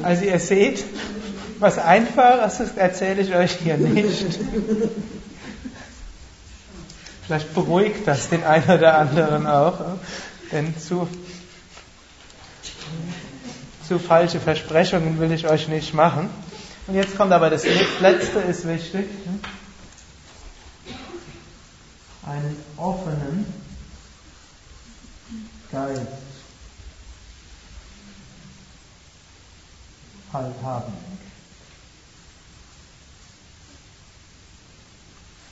Also 0.04 0.24
ihr 0.24 0.38
seht, 0.38 0.84
was 1.60 1.78
Einfaches 1.78 2.60
ist, 2.60 2.76
erzähle 2.76 3.22
ich 3.22 3.34
euch 3.34 3.52
hier 3.52 3.78
nicht. 3.78 4.38
Vielleicht 7.26 7.54
beruhigt 7.54 8.06
das 8.06 8.28
den 8.28 8.44
einen 8.44 8.68
oder 8.68 8.98
anderen 8.98 9.46
auch, 9.46 9.78
denn 10.52 10.78
zu, 10.78 11.08
zu 13.88 13.98
falsche 13.98 14.40
Versprechungen 14.40 15.18
will 15.18 15.32
ich 15.32 15.48
euch 15.48 15.68
nicht 15.68 15.94
machen. 15.94 16.28
Und 16.86 16.96
jetzt 16.96 17.16
kommt 17.16 17.32
aber 17.32 17.48
das 17.48 17.64
letzte 18.00 18.40
ist 18.40 18.68
wichtig. 18.68 19.06
Einen 22.26 22.56
offenen 22.76 23.46
Geist. 25.72 26.23
Halt 30.34 30.54
haben. 30.62 30.92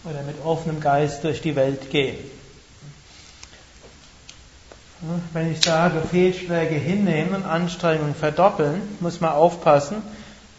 Oder 0.04 0.22
mit 0.22 0.44
offenem 0.44 0.80
Geist 0.80 1.24
durch 1.24 1.40
die 1.40 1.54
Welt 1.54 1.90
gehen. 1.90 2.18
Wenn 5.32 5.50
ich 5.50 5.60
sage, 5.62 6.00
Fehlschläge 6.00 6.74
hinnehmen 6.74 7.34
und 7.34 7.44
Anstrengungen 7.44 8.14
verdoppeln, 8.14 8.80
muss 9.00 9.20
man 9.20 9.32
aufpassen. 9.32 9.96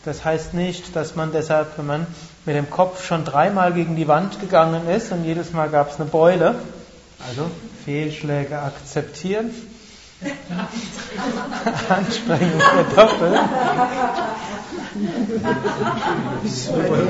Das 0.04 0.26
heißt 0.26 0.54
nicht, 0.54 0.96
dass 0.96 1.16
man 1.16 1.32
deshalb, 1.32 1.78
wenn 1.78 1.86
man 1.86 2.08
mit 2.46 2.56
dem 2.56 2.70
Kopf 2.70 3.06
schon 3.06 3.24
dreimal 3.24 3.72
gegen 3.74 3.96
die 3.96 4.08
Wand 4.10 4.42
gegangen 4.42 4.90
ist 4.90 5.14
und 5.14 5.24
jedes 5.24 5.54
Mal 5.54 5.70
gab 5.70 5.92
es 5.92 5.96
eine 5.96 6.10
Beule, 6.10 6.56
also 7.26 7.50
Fehlschläge 7.86 8.60
akzeptieren, 8.60 9.52
Anstrengung 11.90 12.62
verdoppeln. 12.62 13.40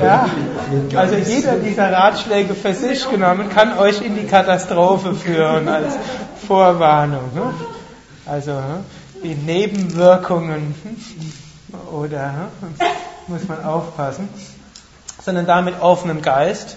Ja, 0.02 0.28
also 0.96 1.16
jeder 1.16 1.56
dieser 1.56 1.92
Ratschläge 1.92 2.54
für 2.54 2.72
sich 2.74 3.08
genommen 3.10 3.50
kann 3.50 3.78
euch 3.78 4.00
in 4.00 4.16
die 4.16 4.26
Katastrophe 4.26 5.14
führen 5.14 5.68
als 5.68 5.94
Vorwarnung. 6.46 7.34
Ne? 7.34 7.52
Also 8.26 8.52
ne? 8.52 8.84
die 9.22 9.34
Nebenwirkungen 9.34 10.74
oder 11.92 12.32
ne? 12.32 12.48
muss 13.26 13.46
man 13.48 13.64
aufpassen, 13.64 14.28
sondern 15.22 15.46
da 15.46 15.60
mit 15.62 15.80
offenem 15.80 16.22
Geist 16.22 16.76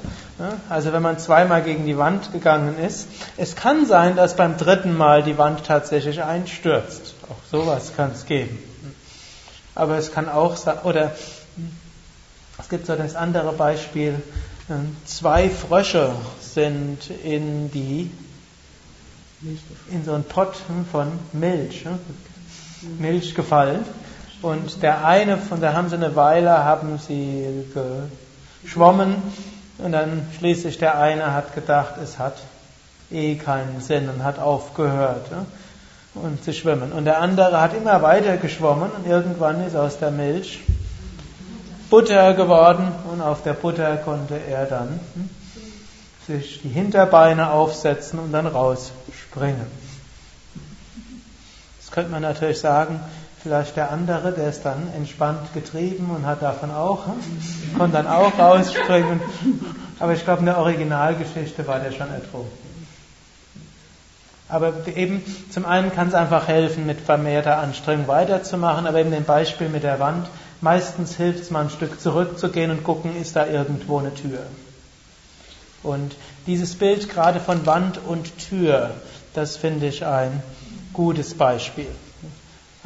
also 0.69 0.93
wenn 0.93 1.01
man 1.01 1.17
zweimal 1.17 1.63
gegen 1.63 1.85
die 1.85 1.97
Wand 1.97 2.31
gegangen 2.31 2.77
ist, 2.77 3.07
es 3.37 3.55
kann 3.55 3.85
sein, 3.87 4.15
dass 4.15 4.35
beim 4.35 4.57
dritten 4.57 4.95
Mal 4.95 5.23
die 5.23 5.37
Wand 5.37 5.65
tatsächlich 5.65 6.21
einstürzt. 6.21 7.15
Auch 7.29 7.49
sowas 7.51 7.93
kann 7.95 8.11
es 8.11 8.25
geben. 8.25 8.59
Aber 9.73 9.97
es 9.97 10.11
kann 10.11 10.29
auch 10.29 10.55
sein, 10.55 10.77
oder 10.83 11.15
es 12.59 12.69
gibt 12.69 12.85
so 12.85 12.95
das 12.95 13.15
andere 13.15 13.51
Beispiel, 13.53 14.21
ähm, 14.69 14.95
zwei 15.05 15.49
Frösche 15.49 16.11
sind 16.41 17.09
in 17.23 17.71
die, 17.71 18.11
in 19.91 20.05
so 20.05 20.13
einen 20.13 20.23
Pott 20.23 20.55
von 20.91 21.11
Milch, 21.33 21.85
Milch 22.99 23.33
gefallen. 23.33 23.83
Und 24.43 24.83
der 24.83 25.03
eine, 25.05 25.37
von 25.37 25.61
da 25.61 25.73
haben 25.73 25.89
sie 25.89 25.95
eine 25.95 26.15
Weile, 26.15 26.63
haben 26.63 26.99
sie 26.99 27.65
geschwommen 28.63 29.15
und 29.77 29.91
dann 29.91 30.27
schließlich 30.37 30.77
der 30.77 30.99
eine 30.99 31.33
hat 31.33 31.53
gedacht, 31.53 31.95
es 32.01 32.17
hat 32.19 32.37
eh 33.11 33.35
keinen 33.35 33.81
Sinn 33.81 34.09
und 34.09 34.23
hat 34.23 34.39
aufgehört 34.39 35.25
und 36.15 36.43
zu 36.43 36.53
schwimmen. 36.53 36.91
Und 36.91 37.05
der 37.05 37.19
andere 37.19 37.61
hat 37.61 37.73
immer 37.73 38.01
weiter 38.01 38.37
geschwommen 38.37 38.91
und 38.91 39.07
irgendwann 39.07 39.65
ist 39.65 39.75
aus 39.75 39.99
der 39.99 40.11
Milch 40.11 40.59
Butter 41.89 42.33
geworden 42.33 42.91
und 43.11 43.21
auf 43.21 43.43
der 43.43 43.53
Butter 43.53 43.95
konnte 43.97 44.35
er 44.35 44.65
dann 44.65 44.99
hm, 45.13 45.29
sich 46.27 46.61
die 46.61 46.69
Hinterbeine 46.69 47.51
aufsetzen 47.51 48.19
und 48.19 48.33
dann 48.33 48.45
rausspringen. 48.45 49.67
Das 51.79 51.91
könnte 51.91 52.11
man 52.11 52.23
natürlich 52.23 52.59
sagen, 52.59 52.99
Vielleicht 53.47 53.77
der 53.77 53.91
andere, 53.91 54.33
der 54.33 54.49
ist 54.49 54.63
dann 54.63 54.89
entspannt 54.93 55.53
getrieben 55.53 56.11
und 56.13 56.25
hat 56.25 56.41
davon 56.41 56.69
auch, 56.69 57.05
konnte 57.77 57.95
dann 57.95 58.05
auch 58.05 58.37
rausspringen. 58.37 59.21
Aber 59.99 60.11
ich 60.11 60.25
glaube, 60.25 60.41
in 60.41 60.47
der 60.47 60.57
Originalgeschichte 60.57 61.65
war 61.65 61.79
der 61.79 61.93
schon 61.93 62.11
ertrunken. 62.11 62.51
Aber 64.49 64.73
eben, 64.93 65.23
zum 65.49 65.65
einen 65.65 65.93
kann 65.93 66.09
es 66.09 66.13
einfach 66.13 66.49
helfen, 66.49 66.85
mit 66.85 66.99
vermehrter 66.99 67.59
Anstrengung 67.59 68.09
weiterzumachen, 68.09 68.85
aber 68.85 68.99
eben 68.99 69.11
dem 69.11 69.23
Beispiel 69.23 69.69
mit 69.69 69.83
der 69.83 70.01
Wand, 70.01 70.27
meistens 70.59 71.15
hilft 71.15 71.39
es 71.39 71.49
mal 71.49 71.63
ein 71.63 71.69
Stück 71.69 72.01
zurückzugehen 72.01 72.69
und 72.69 72.83
gucken, 72.83 73.15
ist 73.15 73.37
da 73.37 73.47
irgendwo 73.47 73.99
eine 73.99 74.13
Tür. 74.13 74.41
Und 75.83 76.13
dieses 76.47 76.75
Bild 76.75 77.07
gerade 77.07 77.39
von 77.39 77.65
Wand 77.65 77.97
und 78.05 78.37
Tür, 78.49 78.91
das 79.33 79.55
finde 79.55 79.87
ich 79.87 80.05
ein 80.05 80.43
gutes 80.91 81.33
Beispiel. 81.33 81.87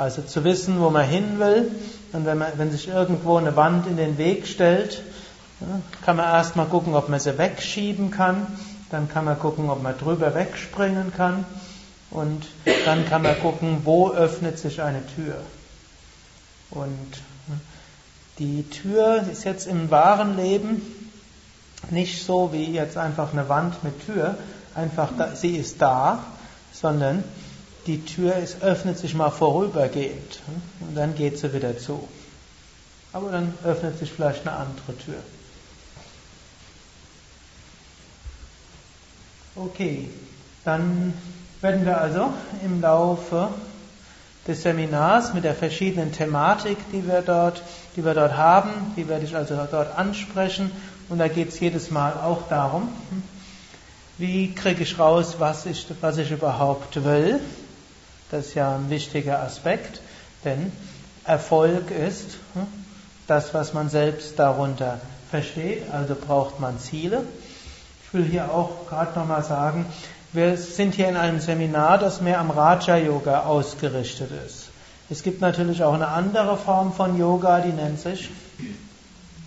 Also 0.02 0.24
zu 0.24 0.44
wissen, 0.44 0.80
wo 0.80 0.90
man 0.90 1.08
hin 1.08 1.38
will. 1.38 1.72
Und 2.12 2.26
wenn, 2.26 2.40
man, 2.40 2.54
wenn 2.58 2.72
sich 2.72 2.88
irgendwo 2.88 3.38
eine 3.38 3.56
Wand 3.56 3.86
in 3.86 3.98
den 3.98 4.18
Weg 4.18 4.48
stellt, 4.48 5.04
kann 6.04 6.18
man 6.18 6.26
erstmal 6.26 6.66
gucken, 6.66 6.96
ob 6.96 7.08
man 7.08 7.20
sie 7.20 7.38
wegschieben 7.38 8.10
kann. 8.10 8.48
Dann 8.90 9.10
kann 9.10 9.26
man 9.26 9.38
gucken, 9.38 9.70
ob 9.70 9.84
man 9.84 9.96
drüber 9.96 10.34
wegspringen 10.34 11.14
kann. 11.16 11.46
Und 12.10 12.48
dann 12.86 13.08
kann 13.08 13.22
man 13.22 13.40
gucken, 13.42 13.82
wo 13.84 14.10
öffnet 14.10 14.58
sich 14.58 14.82
eine 14.82 15.06
Tür. 15.06 15.36
Und 16.72 17.12
die 18.40 18.68
Tür 18.72 19.24
ist 19.32 19.44
jetzt 19.44 19.68
im 19.68 19.92
wahren 19.92 20.36
Leben 20.36 20.82
nicht 21.92 22.26
so 22.26 22.52
wie 22.54 22.72
jetzt 22.72 22.98
einfach 22.98 23.34
eine 23.34 23.50
Wand 23.50 23.84
mit 23.84 24.04
Tür, 24.08 24.36
einfach 24.74 25.10
da, 25.16 25.36
sie 25.36 25.58
ist 25.58 25.80
da, 25.80 26.24
sondern 26.74 27.24
die 27.88 28.06
Tür 28.06 28.36
ist, 28.36 28.62
öffnet 28.62 28.98
sich 28.98 29.14
mal 29.16 29.32
vorübergehend 29.32 30.40
und 30.82 30.96
dann 30.96 31.16
geht 31.16 31.38
sie 31.40 31.54
wieder 31.54 31.78
zu. 31.78 32.08
Aber 33.14 33.32
dann 33.32 33.54
öffnet 33.64 33.98
sich 33.98 34.12
vielleicht 34.12 34.48
eine 34.48 34.56
andere 34.56 34.98
Tür. 34.98 35.16
Okay, 39.56 40.08
dann 40.64 41.14
werden 41.60 41.86
wir 41.86 42.00
also 42.00 42.34
im 42.64 42.82
Laufe 42.82 43.50
des 44.48 44.64
Seminars 44.64 45.34
mit 45.34 45.44
der 45.44 45.54
verschiedenen 45.54 46.12
Thematik, 46.12 46.78
die 46.92 47.06
wir 47.06 47.22
dort, 47.22 47.62
die 47.96 48.06
wir 48.06 48.14
dort 48.14 48.38
haben, 48.38 48.94
die 48.96 49.08
werde 49.08 49.26
ich 49.26 49.36
also 49.36 49.56
dort 49.70 49.96
ansprechen. 49.98 50.72
Und 51.10 51.20
da 51.20 51.28
geht 51.28 51.50
es 51.50 51.60
jedes 51.60 51.92
Mal 51.92 52.14
auch 52.14 52.48
darum, 52.48 52.90
wie 54.18 54.54
kriege 54.54 54.84
ich 54.84 54.98
raus, 54.98 55.36
was 55.40 55.66
ich, 55.66 55.86
was 56.00 56.18
ich 56.18 56.32
überhaupt 56.32 57.04
will. 57.04 57.40
Das 58.32 58.48
ist 58.48 58.54
ja 58.56 58.76
ein 58.76 58.90
wichtiger 58.90 59.40
Aspekt, 59.44 60.00
denn 60.46 60.72
Erfolg 61.26 61.92
ist 61.92 62.38
das, 63.28 63.54
was 63.54 63.74
man 63.74 63.90
selbst 63.90 64.40
darunter 64.40 65.02
versteht, 65.30 65.84
also 65.92 66.16
braucht 66.16 66.60
man 66.62 66.80
Ziele. 66.80 67.24
Ich 68.06 68.14
will 68.14 68.24
hier 68.24 68.52
auch 68.52 68.88
gerade 68.88 69.20
nochmal 69.20 69.44
sagen, 69.44 69.86
wir 70.32 70.58
sind 70.58 70.96
hier 70.96 71.10
in 71.10 71.18
einem 71.18 71.42
Seminar, 71.42 71.98
das 71.98 72.22
mehr 72.22 72.40
am 72.40 72.52
Raja 72.52 72.96
Yoga 72.96 73.42
ausgerichtet 73.42 74.32
ist. 74.48 74.70
Es 75.10 75.24
gibt 75.24 75.42
natürlich 75.42 75.84
auch 75.84 75.94
eine 75.94 76.08
andere 76.08 76.56
Form 76.56 76.94
von 76.94 77.20
Yoga, 77.20 77.60
die 77.60 77.74
nennt 77.74 78.00
sich 78.00 78.30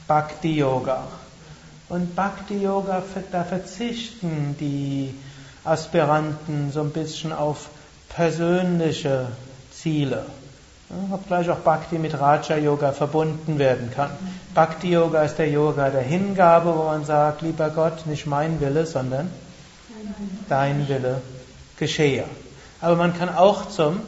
Bhakti 0.06 0.56
Yoga. 0.58 1.04
Und 1.88 2.14
Bhakti 2.14 2.62
Yoga, 2.62 3.02
da 3.32 3.44
verzichten 3.44 4.56
die 4.60 5.14
Aspiranten 5.64 6.70
so 6.70 6.82
ein 6.82 6.90
bisschen 6.90 7.32
auf 7.32 7.70
persönliche 8.14 9.26
Ziele. 9.72 10.24
Obgleich 11.10 11.50
auch 11.50 11.58
Bhakti 11.58 11.98
mit 11.98 12.18
Raja 12.18 12.56
Yoga 12.56 12.92
verbunden 12.92 13.58
werden 13.58 13.90
kann. 13.90 14.10
Bhakti 14.54 14.92
Yoga 14.92 15.22
ist 15.22 15.36
der 15.36 15.48
Yoga 15.48 15.90
der 15.90 16.02
Hingabe, 16.02 16.76
wo 16.76 16.84
man 16.84 17.04
sagt, 17.04 17.42
lieber 17.42 17.70
Gott, 17.70 18.06
nicht 18.06 18.26
mein 18.26 18.60
Wille, 18.60 18.86
sondern 18.86 19.30
dein 20.48 20.88
Wille 20.88 21.20
geschehe. 21.78 22.24
Aber 22.80 22.96
man 22.96 23.16
kann 23.18 23.34
auch 23.34 23.68
zum 23.68 24.00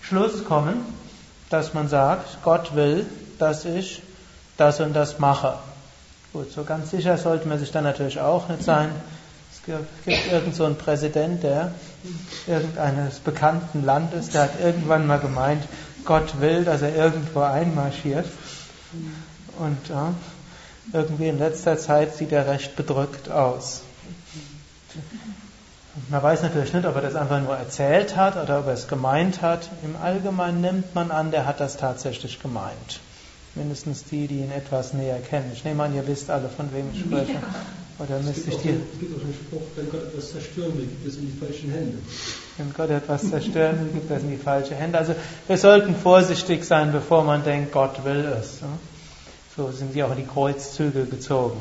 Schluss 0.00 0.44
kommen, 0.44 0.84
dass 1.48 1.74
man 1.74 1.88
sagt, 1.88 2.42
Gott 2.44 2.76
will, 2.76 3.06
dass 3.38 3.64
ich 3.64 4.02
das 4.56 4.80
und 4.80 4.92
das 4.94 5.18
mache. 5.18 5.54
Gut, 6.32 6.52
so 6.52 6.62
ganz 6.62 6.90
sicher 6.90 7.18
sollte 7.18 7.48
man 7.48 7.58
sich 7.58 7.72
dann 7.72 7.82
natürlich 7.82 8.20
auch 8.20 8.48
nicht 8.48 8.62
sein. 8.62 8.90
Es 9.66 10.04
gibt 10.04 10.32
irgend 10.32 10.54
so 10.54 10.72
Präsident, 10.74 11.42
der 11.42 11.72
irgendeines 12.46 13.18
bekannten 13.18 13.84
Landes, 13.84 14.30
der 14.30 14.44
hat 14.44 14.60
irgendwann 14.60 15.06
mal 15.06 15.18
gemeint, 15.18 15.64
Gott 16.04 16.40
will, 16.40 16.64
dass 16.64 16.82
er 16.82 16.94
irgendwo 16.94 17.40
einmarschiert. 17.40 18.26
Und 19.58 19.88
ja, 19.88 20.14
irgendwie 20.92 21.28
in 21.28 21.38
letzter 21.38 21.78
Zeit 21.78 22.16
sieht 22.16 22.32
er 22.32 22.46
recht 22.46 22.74
bedrückt 22.74 23.30
aus. 23.30 23.82
Man 26.08 26.22
weiß 26.22 26.42
natürlich 26.42 26.72
nicht, 26.72 26.86
ob 26.86 26.96
er 26.96 27.02
das 27.02 27.14
einfach 27.14 27.40
nur 27.40 27.56
erzählt 27.56 28.16
hat 28.16 28.36
oder 28.36 28.60
ob 28.60 28.66
er 28.66 28.72
es 28.72 28.88
gemeint 28.88 29.42
hat. 29.42 29.68
Im 29.82 29.96
Allgemeinen 29.96 30.60
nimmt 30.60 30.94
man 30.94 31.10
an, 31.10 31.30
der 31.30 31.46
hat 31.46 31.60
das 31.60 31.76
tatsächlich 31.76 32.40
gemeint. 32.40 33.00
Mindestens 33.54 34.04
die, 34.04 34.26
die 34.26 34.38
ihn 34.38 34.52
etwas 34.52 34.92
näher 34.94 35.20
kennen. 35.20 35.50
Ich 35.52 35.64
nehme 35.64 35.82
an, 35.82 35.94
ihr 35.94 36.06
wisst 36.06 36.30
alle, 36.30 36.48
von 36.48 36.72
wem 36.72 36.90
ich 36.92 37.00
spreche. 37.00 37.36
Oder 38.02 38.18
müsste 38.20 38.50
ich 38.50 38.56
dir. 38.56 38.76
Es 38.92 38.98
gibt 38.98 39.14
auch 39.14 39.22
einen 39.22 39.34
Spruch, 39.34 39.62
wenn 39.76 39.90
Gott 39.90 40.04
etwas 40.04 40.30
zerstören 40.30 40.74
will, 40.78 40.86
gibt 40.86 41.06
es 41.06 41.16
in 41.16 41.26
die 41.26 41.38
falschen 41.38 41.70
Hände. 41.70 41.98
Wenn 42.56 42.72
Gott 42.72 42.90
etwas 42.90 43.28
zerstören 43.28 43.78
will, 43.80 43.92
gibt 43.92 44.10
es 44.10 44.22
in 44.22 44.30
die 44.30 44.36
falschen 44.38 44.76
Hände. 44.76 44.96
Also 44.96 45.14
wir 45.46 45.58
sollten 45.58 45.94
vorsichtig 45.94 46.64
sein, 46.64 46.92
bevor 46.92 47.24
man 47.24 47.44
denkt, 47.44 47.72
Gott 47.72 48.02
will 48.04 48.24
es. 48.40 48.60
So 49.54 49.70
sind 49.70 49.92
sie 49.92 50.02
auch 50.02 50.12
in 50.12 50.16
die 50.16 50.26
Kreuzzüge 50.26 51.04
gezogen. 51.04 51.60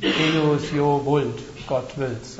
Deus 0.00 0.62
jo 0.74 1.00
vult, 1.04 1.38
Gott 1.68 1.96
will's. 1.96 2.38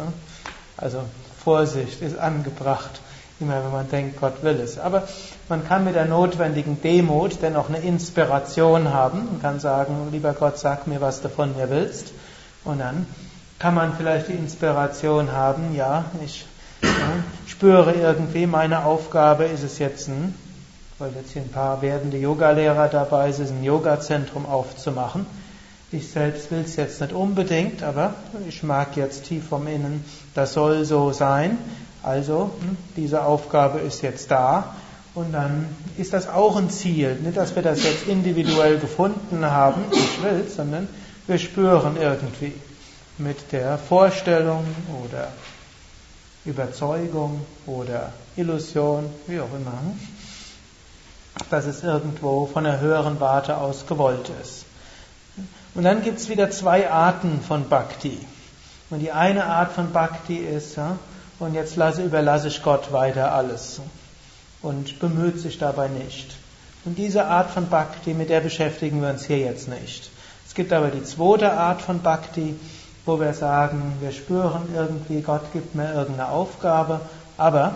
Also 0.76 0.98
Vorsicht 1.44 2.02
ist 2.02 2.18
angebracht, 2.18 3.00
immer 3.38 3.62
wenn 3.62 3.70
man 3.70 3.88
denkt, 3.90 4.20
Gott 4.20 4.42
will 4.42 4.58
es. 4.58 4.78
Aber 4.78 5.06
man 5.48 5.64
kann 5.68 5.84
mit 5.84 5.94
der 5.94 6.06
notwendigen 6.06 6.82
Demut 6.82 7.38
dennoch 7.42 7.68
eine 7.68 7.78
Inspiration 7.78 8.92
haben 8.92 9.28
und 9.28 9.42
kann 9.42 9.60
sagen, 9.60 10.08
lieber 10.10 10.32
Gott, 10.32 10.58
sag 10.58 10.88
mir, 10.88 11.00
was 11.00 11.20
du 11.20 11.28
von 11.28 11.54
mir 11.56 11.70
willst. 11.70 12.12
Und 12.64 12.78
dann 12.80 13.06
kann 13.58 13.74
man 13.74 13.94
vielleicht 13.96 14.28
die 14.28 14.32
Inspiration 14.32 15.32
haben, 15.32 15.74
ja, 15.74 16.06
ich 16.24 16.46
ja, 16.82 16.90
spüre 17.46 17.92
irgendwie, 17.92 18.46
meine 18.46 18.84
Aufgabe 18.84 19.44
ist 19.44 19.62
es 19.62 19.78
jetzt, 19.78 20.08
ein, 20.08 20.34
weil 20.98 21.12
jetzt 21.14 21.32
hier 21.32 21.42
ein 21.42 21.50
paar 21.50 21.82
werdende 21.82 22.18
Yogalehrer 22.18 22.88
dabei 22.88 23.32
sind, 23.32 23.50
ein 23.50 23.64
Yogazentrum 23.64 24.46
aufzumachen. 24.46 25.26
Ich 25.92 26.10
selbst 26.10 26.50
will 26.50 26.62
es 26.64 26.76
jetzt 26.76 27.00
nicht 27.00 27.12
unbedingt, 27.12 27.82
aber 27.82 28.14
ich 28.48 28.62
mag 28.62 28.96
jetzt 28.96 29.24
tief 29.24 29.48
vom 29.48 29.66
Innen, 29.66 30.04
das 30.34 30.52
soll 30.54 30.84
so 30.84 31.12
sein. 31.12 31.58
Also, 32.02 32.50
hm, 32.60 32.76
diese 32.96 33.24
Aufgabe 33.24 33.78
ist 33.78 34.02
jetzt 34.02 34.30
da. 34.30 34.74
Und 35.14 35.32
dann 35.32 35.66
ist 35.96 36.12
das 36.12 36.28
auch 36.28 36.56
ein 36.56 36.70
Ziel. 36.70 37.14
Nicht, 37.22 37.36
dass 37.36 37.54
wir 37.54 37.62
das 37.62 37.84
jetzt 37.84 38.08
individuell 38.08 38.78
gefunden 38.78 39.44
haben, 39.46 39.82
ich 39.92 40.22
will, 40.22 40.44
sondern 40.48 40.88
wir 41.26 41.38
spüren 41.38 41.96
irgendwie 41.96 42.52
mit 43.18 43.52
der 43.52 43.78
Vorstellung 43.78 44.64
oder 45.04 45.28
Überzeugung 46.44 47.40
oder 47.66 48.12
Illusion, 48.36 49.08
wie 49.26 49.40
auch 49.40 49.52
immer, 49.54 49.72
hm, 49.72 49.98
dass 51.50 51.64
es 51.64 51.82
irgendwo 51.82 52.46
von 52.46 52.64
der 52.64 52.80
höheren 52.80 53.20
Warte 53.20 53.56
aus 53.56 53.86
gewollt 53.86 54.30
ist. 54.42 54.66
Und 55.74 55.84
dann 55.84 56.02
gibt 56.02 56.18
es 56.18 56.28
wieder 56.28 56.50
zwei 56.50 56.90
Arten 56.90 57.40
von 57.40 57.68
Bhakti. 57.68 58.18
Und 58.90 59.00
die 59.00 59.10
eine 59.10 59.46
Art 59.46 59.72
von 59.72 59.92
Bhakti 59.92 60.36
ist, 60.36 60.76
ja, 60.76 60.98
und 61.38 61.54
jetzt 61.54 61.76
lasse, 61.76 62.02
überlasse 62.02 62.48
ich 62.48 62.62
Gott 62.62 62.92
weiter 62.92 63.32
alles 63.32 63.80
und 64.62 65.00
bemüht 65.00 65.40
sich 65.40 65.58
dabei 65.58 65.88
nicht. 65.88 66.36
Und 66.84 66.98
diese 66.98 67.24
Art 67.26 67.50
von 67.50 67.68
Bhakti, 67.68 68.14
mit 68.14 68.28
der 68.28 68.40
beschäftigen 68.40 69.00
wir 69.02 69.08
uns 69.08 69.24
hier 69.24 69.38
jetzt 69.38 69.68
nicht. 69.68 70.10
Es 70.54 70.56
gibt 70.56 70.72
aber 70.72 70.86
die 70.86 71.02
zweite 71.02 71.52
Art 71.54 71.82
von 71.82 72.00
Bhakti, 72.00 72.54
wo 73.04 73.18
wir 73.18 73.34
sagen, 73.34 73.94
wir 73.98 74.12
spüren 74.12 74.68
irgendwie, 74.72 75.20
Gott 75.20 75.52
gibt 75.52 75.74
mir 75.74 75.92
irgendeine 75.92 76.28
Aufgabe, 76.28 77.00
aber 77.36 77.74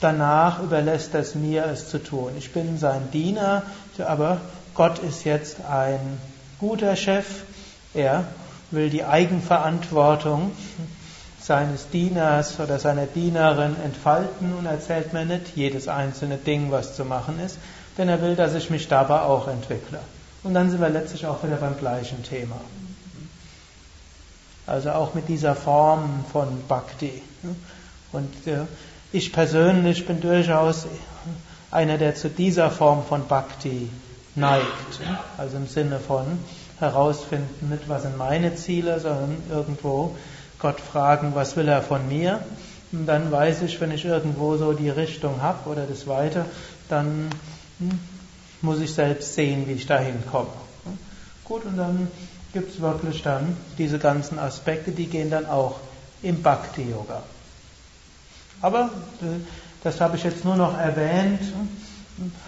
danach 0.00 0.62
überlässt 0.62 1.14
es 1.14 1.34
mir, 1.34 1.66
es 1.66 1.90
zu 1.90 2.02
tun. 2.02 2.30
Ich 2.38 2.54
bin 2.54 2.78
sein 2.78 3.10
Diener, 3.12 3.64
aber 3.98 4.40
Gott 4.74 5.00
ist 5.00 5.24
jetzt 5.24 5.58
ein 5.70 6.00
guter 6.58 6.96
Chef, 6.96 7.42
er 7.92 8.24
will 8.70 8.88
die 8.88 9.04
Eigenverantwortung 9.04 10.52
seines 11.38 11.90
Dieners 11.90 12.60
oder 12.60 12.78
seiner 12.78 13.04
Dienerin 13.04 13.76
entfalten 13.84 14.54
und 14.58 14.64
erzählt 14.64 15.12
mir 15.12 15.26
nicht 15.26 15.54
jedes 15.54 15.86
einzelne 15.86 16.38
Ding, 16.38 16.70
was 16.70 16.96
zu 16.96 17.04
machen 17.04 17.38
ist, 17.44 17.58
denn 17.98 18.08
er 18.08 18.22
will, 18.22 18.36
dass 18.36 18.54
ich 18.54 18.70
mich 18.70 18.88
dabei 18.88 19.20
auch 19.20 19.48
entwickle. 19.48 20.00
Und 20.42 20.54
dann 20.54 20.70
sind 20.70 20.80
wir 20.80 20.88
letztlich 20.88 21.26
auch 21.26 21.42
wieder 21.44 21.56
beim 21.56 21.78
gleichen 21.78 22.22
Thema. 22.24 22.60
Also 24.66 24.90
auch 24.90 25.14
mit 25.14 25.28
dieser 25.28 25.54
Form 25.54 26.24
von 26.32 26.62
Bhakti. 26.68 27.22
Und 28.12 28.46
äh, 28.46 28.66
ich 29.12 29.32
persönlich 29.32 30.06
bin 30.06 30.20
durchaus 30.20 30.86
einer, 31.70 31.98
der 31.98 32.14
zu 32.14 32.28
dieser 32.28 32.70
Form 32.70 33.04
von 33.04 33.26
Bhakti 33.26 33.88
neigt. 34.34 35.00
Also 35.38 35.56
im 35.56 35.66
Sinne 35.66 35.98
von 35.98 36.24
herausfinden, 36.78 37.70
nicht 37.70 37.88
was 37.88 38.02
sind 38.02 38.16
meine 38.16 38.54
Ziele, 38.56 38.98
sondern 39.00 39.36
irgendwo 39.50 40.16
Gott 40.58 40.80
fragen, 40.80 41.34
was 41.34 41.56
will 41.56 41.68
er 41.68 41.82
von 41.82 42.08
mir. 42.08 42.40
Und 42.92 43.06
dann 43.06 43.30
weiß 43.32 43.62
ich, 43.62 43.80
wenn 43.80 43.90
ich 43.90 44.04
irgendwo 44.04 44.56
so 44.56 44.72
die 44.72 44.90
Richtung 44.90 45.40
habe 45.40 45.70
oder 45.70 45.86
das 45.86 46.06
weiter, 46.06 46.44
dann 46.88 47.30
hm, 47.78 47.98
muss 48.62 48.80
ich 48.80 48.94
selbst 48.94 49.34
sehen, 49.34 49.66
wie 49.68 49.72
ich 49.72 49.86
dahin 49.86 50.22
komme. 50.30 50.50
Gut, 51.44 51.64
und 51.64 51.76
dann 51.76 52.08
gibt 52.52 52.74
es 52.74 52.80
wirklich 52.80 53.22
dann 53.22 53.56
diese 53.78 53.98
ganzen 53.98 54.38
Aspekte, 54.38 54.92
die 54.92 55.06
gehen 55.06 55.30
dann 55.30 55.46
auch 55.46 55.80
im 56.22 56.42
Bhakti-Yoga. 56.42 57.22
Aber 58.60 58.90
äh, 59.20 59.40
das 59.82 60.00
habe 60.00 60.16
ich 60.16 60.24
jetzt 60.24 60.44
nur 60.44 60.56
noch 60.56 60.78
erwähnt 60.78 61.40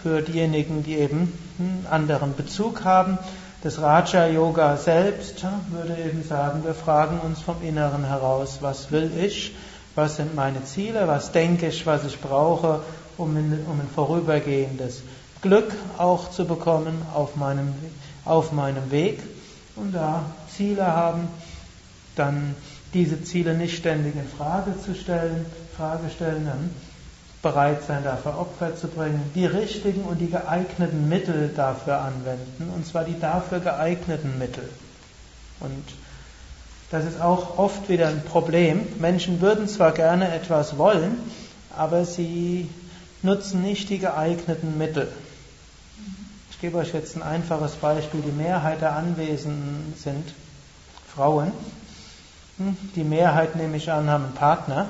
für 0.03 0.23
diejenigen, 0.23 0.85
die 0.85 0.95
eben 0.95 1.33
einen 1.59 1.87
anderen 1.91 2.37
Bezug 2.37 2.85
haben. 2.85 3.19
Das 3.63 3.81
Raja 3.81 4.27
Yoga 4.27 4.77
selbst 4.77 5.45
würde 5.71 5.97
eben 6.01 6.23
sagen, 6.23 6.65
wir 6.65 6.75
fragen 6.75 7.19
uns 7.21 7.41
vom 7.41 7.57
Inneren 7.63 8.05
heraus, 8.05 8.59
was 8.61 8.93
will 8.93 9.11
ich, 9.19 9.55
was 9.95 10.17
sind 10.17 10.35
meine 10.35 10.63
Ziele, 10.65 11.09
was 11.09 11.33
denke 11.33 11.69
ich, 11.69 11.87
was 11.87 12.05
ich 12.05 12.21
brauche, 12.21 12.81
um, 13.17 13.37
in, 13.37 13.65
um 13.67 13.81
ein 13.81 13.89
vorübergehendes 13.93 15.03
Glück 15.45 15.73
auch 15.99 16.31
zu 16.31 16.47
bekommen 16.47 17.03
auf 17.13 17.37
meinem, 17.37 17.75
auf 18.25 18.51
meinem 18.53 18.91
Weg. 18.91 19.23
Und 19.77 19.93
da 19.93 20.25
Ziele 20.57 20.87
haben, 20.87 21.29
dann 22.17 22.55
diese 22.95 23.23
Ziele 23.23 23.53
nicht 23.53 23.77
ständig 23.77 24.15
in 24.15 24.27
Frage 24.27 24.73
zu 24.83 24.95
stellen, 24.95 25.45
Frage 25.77 26.09
stellen, 26.09 26.47
dann 26.47 26.71
bereit 27.43 27.83
sein, 27.87 28.03
dafür 28.05 28.39
Opfer 28.39 28.75
zu 28.75 28.89
bringen, 28.89 29.21
die 29.35 29.45
richtigen 29.45 30.05
und 30.05 30.19
die 30.19 30.31
geeigneten 30.31 31.11
Mittel 31.11 31.51
dafür 31.55 31.99
anwenden, 31.99 32.73
und 32.75 32.87
zwar 32.87 33.05
die 33.05 33.21
dafür 33.21 33.61
geeigneten 33.61 34.39
Mittel. 34.39 34.67
Und 35.61 35.85
das 36.91 37.05
ist 37.05 37.21
auch 37.21 37.59
oft 37.59 37.91
wieder 37.91 38.09
ein 38.09 38.25
Problem. 38.25 38.87
Menschen 38.99 39.43
würden 39.43 39.69
zwar 39.69 39.93
gerne 39.93 40.35
etwas 40.35 40.79
wollen, 40.79 41.19
aber 41.77 42.07
sie 42.07 42.71
nutzen 43.23 43.61
nicht 43.61 43.91
die 43.91 43.99
geeigneten 43.99 44.79
Mittel. 44.79 45.09
Ich 46.65 46.71
gebe 46.71 46.81
euch 46.81 46.95
jetzt 46.95 47.15
ein 47.15 47.23
einfaches 47.23 47.73
Beispiel. 47.73 48.23
Die 48.23 48.33
Mehrheit 48.33 48.81
der 48.81 48.97
Anwesenden 48.97 49.93
sind 50.03 50.25
Frauen. 51.15 51.53
Hm, 52.57 52.75
die 52.97 53.05
Mehrheit, 53.05 53.55
nehme 53.55 53.77
ich 53.77 53.93
an, 53.93 54.09
haben 54.09 54.25
einen 54.25 54.33
Partner. 54.33 54.87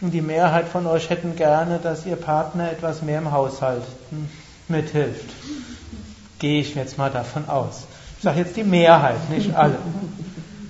Und 0.00 0.10
die 0.10 0.20
Mehrheit 0.20 0.66
von 0.66 0.88
euch 0.88 1.08
hätten 1.08 1.36
gerne, 1.36 1.78
dass 1.78 2.04
ihr 2.04 2.16
Partner 2.16 2.72
etwas 2.72 3.02
mehr 3.02 3.18
im 3.18 3.30
Haushalt 3.30 3.84
hm, 4.10 4.28
mithilft. 4.66 5.30
Gehe 6.40 6.62
ich 6.62 6.74
jetzt 6.74 6.98
mal 6.98 7.12
davon 7.12 7.48
aus. 7.48 7.84
Ich 8.16 8.24
sage 8.24 8.40
jetzt 8.40 8.56
die 8.56 8.64
Mehrheit, 8.64 9.30
nicht 9.30 9.54
alle. 9.54 9.78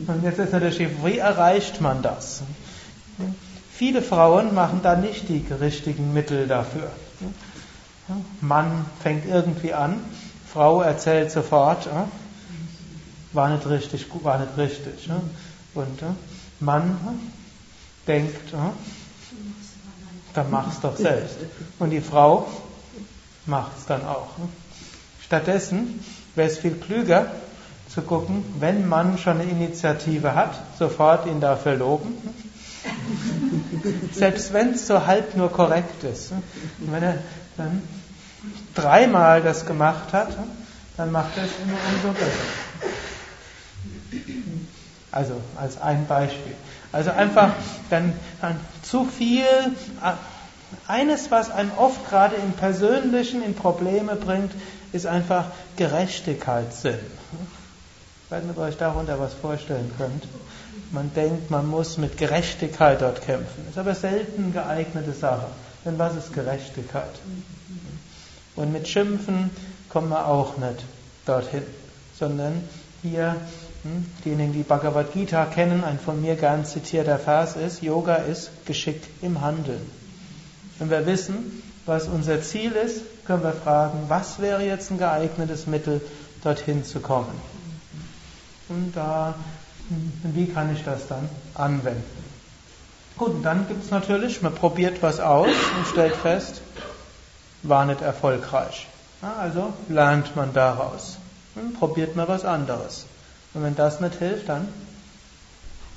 Und 0.07 0.25
jetzt 0.25 0.39
ist 0.39 0.53
natürlich, 0.53 0.91
wie 1.03 1.19
erreicht 1.21 1.81
man 1.81 2.03
das? 2.03 2.43
Viele 3.73 4.03
Frauen 4.03 4.53
machen 4.53 4.81
da 4.83 4.95
nicht 4.95 5.31
die 5.31 5.43
richtigen 5.59 6.13
Mittel 6.13 6.47
dafür. 6.47 6.91
Mann 8.41 8.87
fängt 9.03 9.27
irgendwie 9.27 9.75
an, 9.75 10.01
Frau 10.53 10.83
erzählt 10.83 11.31
sofort, 11.31 11.89
war 13.33 13.51
nicht 13.51 13.67
richtig, 13.69 14.07
war 14.23 14.39
nicht 14.39 14.57
richtig. 14.57 15.09
Und 15.75 16.03
Mann 16.61 16.99
denkt, 18.07 18.53
dann 20.35 20.51
mach's 20.51 20.81
doch 20.81 20.97
selbst. 20.97 21.37
Und 21.79 21.91
die 21.91 22.01
Frau 22.01 22.49
macht's 23.47 23.87
dann 23.87 24.05
auch. 24.05 24.29
Stattdessen 25.25 26.03
wäre 26.35 26.49
es 26.49 26.59
viel 26.59 26.75
klüger 26.75 27.31
zu 27.89 28.03
gucken, 28.03 28.45
wenn 28.59 28.89
man 28.89 29.19
schon 29.19 29.41
eine 29.41 29.51
Initiative 29.51 30.35
hat, 30.35 30.59
sofort 30.79 31.27
ihn 31.27 31.41
dafür 31.41 31.75
loben. 31.75 32.17
Selbst 34.13 34.53
wenn 34.53 34.71
es 34.71 34.87
so 34.87 35.07
halb 35.07 35.37
nur 35.37 35.51
korrekt 35.51 36.05
ist. 36.05 36.33
Und 36.33 36.93
wenn 36.93 37.03
er 37.03 37.19
dann 37.57 37.83
dreimal 38.75 39.43
das 39.43 39.67
gemacht 39.67 40.13
hat, 40.13 40.29
dann 40.97 41.13
macht 41.13 41.37
er 41.37 41.45
es 41.45 41.51
immer 41.63 41.79
umso 41.95 42.13
besser. 42.13 42.59
Also 45.11 45.41
als 45.57 45.81
ein 45.81 46.07
Beispiel. 46.07 46.55
Also 46.93 47.11
einfach 47.11 47.53
dann, 47.91 48.13
dann 48.41 48.59
zu 48.83 49.05
viel, 49.05 49.45
eines, 50.87 51.31
was 51.31 51.51
einem 51.51 51.71
oft 51.77 52.09
gerade 52.09 52.37
im 52.37 52.53
Persönlichen 52.53 53.43
in 53.43 53.55
Probleme 53.55 54.17
bringt, 54.17 54.53
ist 54.93 55.07
einfach 55.07 55.47
Gerechtigkeitssinn. 55.77 56.99
Ich 58.25 58.31
weiß 58.31 58.43
nicht, 58.43 58.57
ob 58.57 58.59
ihr 58.59 58.69
euch 58.69 58.77
darunter 58.77 59.19
was 59.19 59.35
vorstellen 59.35 59.91
könnt. 59.97 60.25
Man 60.91 61.13
denkt, 61.15 61.51
man 61.51 61.67
muss 61.67 61.99
mit 61.99 62.17
Gerechtigkeit 62.17 63.01
dort 63.03 63.23
kämpfen. 63.23 63.67
Ist 63.69 63.79
aber 63.79 63.95
selten 63.95 64.53
geeignete 64.53 65.13
Sache. 65.13 65.47
Denn 65.85 65.99
was 65.99 66.15
ist 66.17 66.33
Gerechtigkeit? 66.33 67.15
Und 68.59 68.73
mit 68.73 68.89
Schimpfen 68.89 69.51
kommen 69.89 70.09
wir 70.09 70.27
auch 70.27 70.57
nicht 70.57 70.85
dorthin, 71.27 71.63
sondern 72.19 72.65
hier 73.03 73.37
hm, 73.85 74.05
diejenigen, 74.25 74.53
die 74.53 74.65
Bhagavad 74.65 75.13
Gita 75.13 75.45
kennen, 75.45 75.85
ein 75.85 76.01
von 76.01 76.21
mir 76.21 76.35
gern 76.35 76.65
zitierter 76.65 77.21
Vers 77.21 77.55
ist, 77.55 77.83
Yoga 77.83 78.17
ist 78.17 78.51
Geschick 78.67 79.01
im 79.23 79.43
Handeln. 79.43 79.81
Wenn 80.81 80.91
wir 80.91 81.07
wissen, 81.07 81.63
was 81.87 82.09
unser 82.09 82.43
Ziel 82.43 82.73
ist, 82.73 83.03
können 83.27 83.45
wir 83.45 83.53
fragen, 83.53 84.07
was 84.09 84.41
wäre 84.41 84.65
jetzt 84.65 84.91
ein 84.91 84.99
geeignetes 84.99 85.69
Mittel, 85.69 86.01
dorthin 86.43 86.85
zu 86.85 86.99
kommen. 86.99 87.41
Und 88.69 88.91
da, 88.97 89.37
hm, 89.89 90.35
wie 90.35 90.47
kann 90.47 90.75
ich 90.75 90.83
das 90.83 91.07
dann 91.07 91.29
anwenden? 91.55 92.03
Gut, 93.17 93.35
und 93.35 93.43
dann 93.45 93.69
gibt 93.69 93.85
es 93.85 93.93
natürlich, 93.93 94.43
man 94.43 94.55
probiert 94.57 95.01
was 95.01 95.21
aus 95.21 95.47
und 95.47 95.87
stellt 95.87 96.17
fest, 96.17 96.61
war 97.63 97.85
nicht 97.85 98.01
erfolgreich. 98.01 98.87
Also 99.21 99.73
lernt 99.89 100.37
man 100.37 100.53
daraus 100.53 101.17
und 101.55 101.79
probiert 101.79 102.15
man 102.15 102.29
was 102.29 102.45
anderes. 102.45 103.07
Und 103.55 103.65
wenn 103.65 103.75
das 103.75 104.01
nicht 104.01 104.17
hilft, 104.17 104.49
dann 104.49 104.69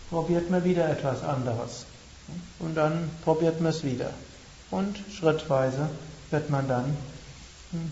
probiert 0.10 0.50
man 0.50 0.64
wieder 0.64 0.90
etwas 0.90 1.24
anderes. 1.24 1.86
Und 2.60 2.76
dann 2.76 3.10
probiert 3.24 3.62
man 3.62 3.72
es 3.72 3.84
wieder. 3.84 4.10
Und 4.72 4.98
schrittweise 5.14 5.90
wird 6.32 6.50
man 6.50 6.68
dann 6.68 6.98
hm, 7.72 7.92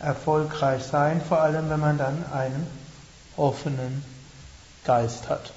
erfolgreich 0.00 0.84
sein, 0.84 1.20
vor 1.20 1.40
allem 1.40 1.68
wenn 1.68 1.80
man 1.80 1.98
dann 1.98 2.24
einen 2.32 2.66
offenen 3.36 4.04
Geist 4.84 5.28
hat. 5.28 5.52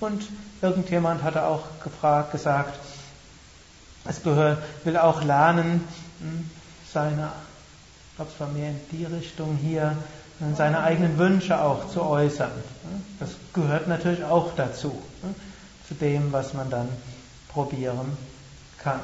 Und 0.00 0.24
irgendjemand 0.60 1.22
hatte 1.22 1.44
auch 1.44 1.62
gefragt, 1.82 2.32
gesagt, 2.32 2.74
es 4.04 4.22
gehört, 4.22 4.58
will 4.84 4.96
auch 4.96 5.22
lernen, 5.22 5.86
hm, 5.86 6.01
seine, 6.92 7.30
ich 8.10 8.16
glaube 8.16 8.30
es 8.34 8.40
war 8.40 8.48
mehr 8.48 8.70
in 8.70 8.80
die 8.90 9.04
Richtung 9.04 9.56
hier, 9.56 9.96
seine 10.56 10.82
eigenen 10.82 11.18
Wünsche 11.18 11.60
auch 11.60 11.88
zu 11.88 12.02
äußern. 12.02 12.50
Das 13.20 13.30
gehört 13.52 13.86
natürlich 13.88 14.24
auch 14.24 14.54
dazu, 14.56 15.00
zu 15.88 15.94
dem, 15.94 16.32
was 16.32 16.52
man 16.54 16.68
dann 16.70 16.88
probieren 17.48 18.16
kann. 18.78 19.00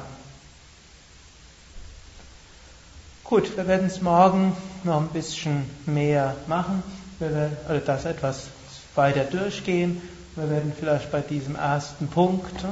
Gut, 3.23 3.55
wir 3.55 3.67
werden 3.67 3.87
es 3.87 4.01
morgen 4.01 4.57
noch 4.83 4.99
ein 4.99 5.09
bisschen 5.09 5.69
mehr 5.85 6.35
machen. 6.47 6.81
Wir 7.19 7.31
werden 7.33 7.57
also 7.67 7.85
das 7.85 8.05
etwas 8.05 8.47
weiter 8.95 9.23
durchgehen. 9.23 10.01
Wir 10.35 10.49
werden 10.49 10.73
vielleicht 10.77 11.11
bei 11.11 11.21
diesem 11.21 11.55
ersten 11.55 12.07
Punkt 12.07 12.65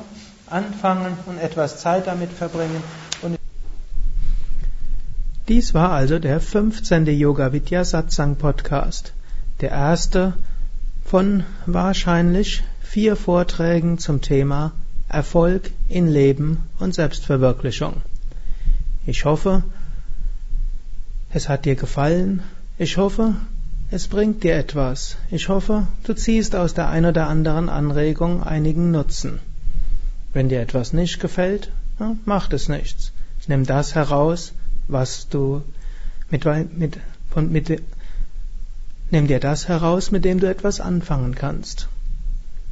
anfangen 0.48 1.18
und 1.28 1.38
etwas 1.38 1.80
Zeit 1.80 2.08
damit 2.08 2.32
verbringen. 2.32 2.84
Dies 5.48 5.74
war 5.74 5.92
also 5.92 6.20
der 6.20 6.42
15. 6.42 7.06
Yoga 7.06 7.54
Vidya 7.54 7.86
Satsang 7.86 8.36
Podcast. 8.36 9.14
Der 9.62 9.70
erste 9.70 10.34
von 11.06 11.46
wahrscheinlich 11.66 12.66
vier 12.82 13.16
Vorträgen 13.16 13.98
zum 13.98 14.22
Thema 14.22 14.74
Erfolg 15.08 15.72
in 15.88 16.10
Leben 16.10 16.64
und 16.80 16.94
Selbstverwirklichung. 16.94 18.02
Ich 19.06 19.24
hoffe, 19.24 19.64
es 21.32 21.48
hat 21.48 21.64
dir 21.64 21.76
gefallen. 21.76 22.44
Ich 22.78 22.98
hoffe, 22.98 23.34
es 23.90 24.10
bringt 24.10 24.44
dir 24.44 24.58
etwas. 24.58 25.16
Ich 25.32 25.48
hoffe, 25.48 25.88
du 26.04 26.14
ziehst 26.14 26.58
aus 26.58 26.74
der 26.74 26.90
ein 26.90 27.06
oder 27.06 27.28
anderen 27.28 27.70
Anregung 27.70 28.44
einigen 28.44 28.92
Nutzen. 28.92 29.40
Wenn 30.34 30.50
dir 30.50 30.60
etwas 30.60 30.92
nicht 30.92 31.22
gefällt, 31.22 31.72
macht 32.26 32.52
es 32.52 32.68
nichts. 32.68 33.14
Nimm 33.48 33.66
das 33.66 33.96
heraus, 33.96 34.52
was 34.88 35.28
du 35.30 35.62
mit, 36.30 36.46
mit, 36.78 36.98
von, 37.30 37.52
mit, 37.52 37.82
nimm 39.12 39.28
dir 39.28 39.40
das 39.40 39.68
heraus, 39.68 40.12
mit 40.12 40.26
dem 40.26 40.40
du 40.40 40.50
etwas 40.50 40.80
anfangen 40.80 41.36
kannst. 41.36 41.88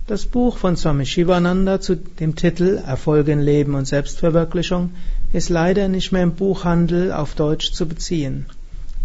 Das 0.07 0.25
Buch 0.25 0.57
von 0.57 0.77
Swami 0.77 1.05
Shivananda 1.05 1.81
zu 1.81 1.95
dem 1.95 2.35
Titel 2.35 2.81
Erfolg 2.85 3.27
in 3.27 3.41
Leben 3.41 3.73
und 3.73 3.87
Selbstverwirklichung 3.87 4.91
ist 5.33 5.49
leider 5.49 5.87
nicht 5.87 6.11
mehr 6.11 6.23
im 6.23 6.35
Buchhandel 6.35 7.11
auf 7.11 7.33
Deutsch 7.33 7.71
zu 7.71 7.87
beziehen. 7.87 8.45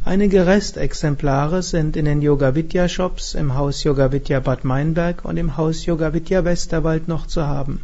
Einige 0.04 0.46
Restexemplare 0.46 1.62
sind 1.62 1.96
in 1.96 2.04
den 2.04 2.22
Yoga 2.22 2.54
Vidya 2.54 2.88
Shops 2.88 3.34
im 3.34 3.54
Haus 3.54 3.82
Yoga 3.82 4.12
Vidya 4.12 4.40
Bad 4.40 4.64
Meinberg 4.64 5.24
und 5.24 5.36
im 5.36 5.56
Haus 5.56 5.86
Yoga 5.86 6.12
Vidya 6.12 6.44
Westerwald 6.44 7.08
noch 7.08 7.26
zu 7.26 7.46
haben. 7.46 7.82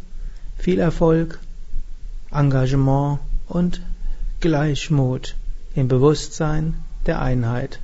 viel 0.57 0.81
Erfolg, 0.81 1.39
Engagement 2.33 3.21
und 3.47 3.81
Gleichmut 4.41 5.37
im 5.77 5.87
Bewusstsein 5.87 6.75
der 7.07 7.23
Einheit. 7.23 7.79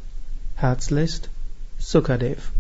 Herzlichst, 0.57 1.29
Sukadev. 1.79 2.51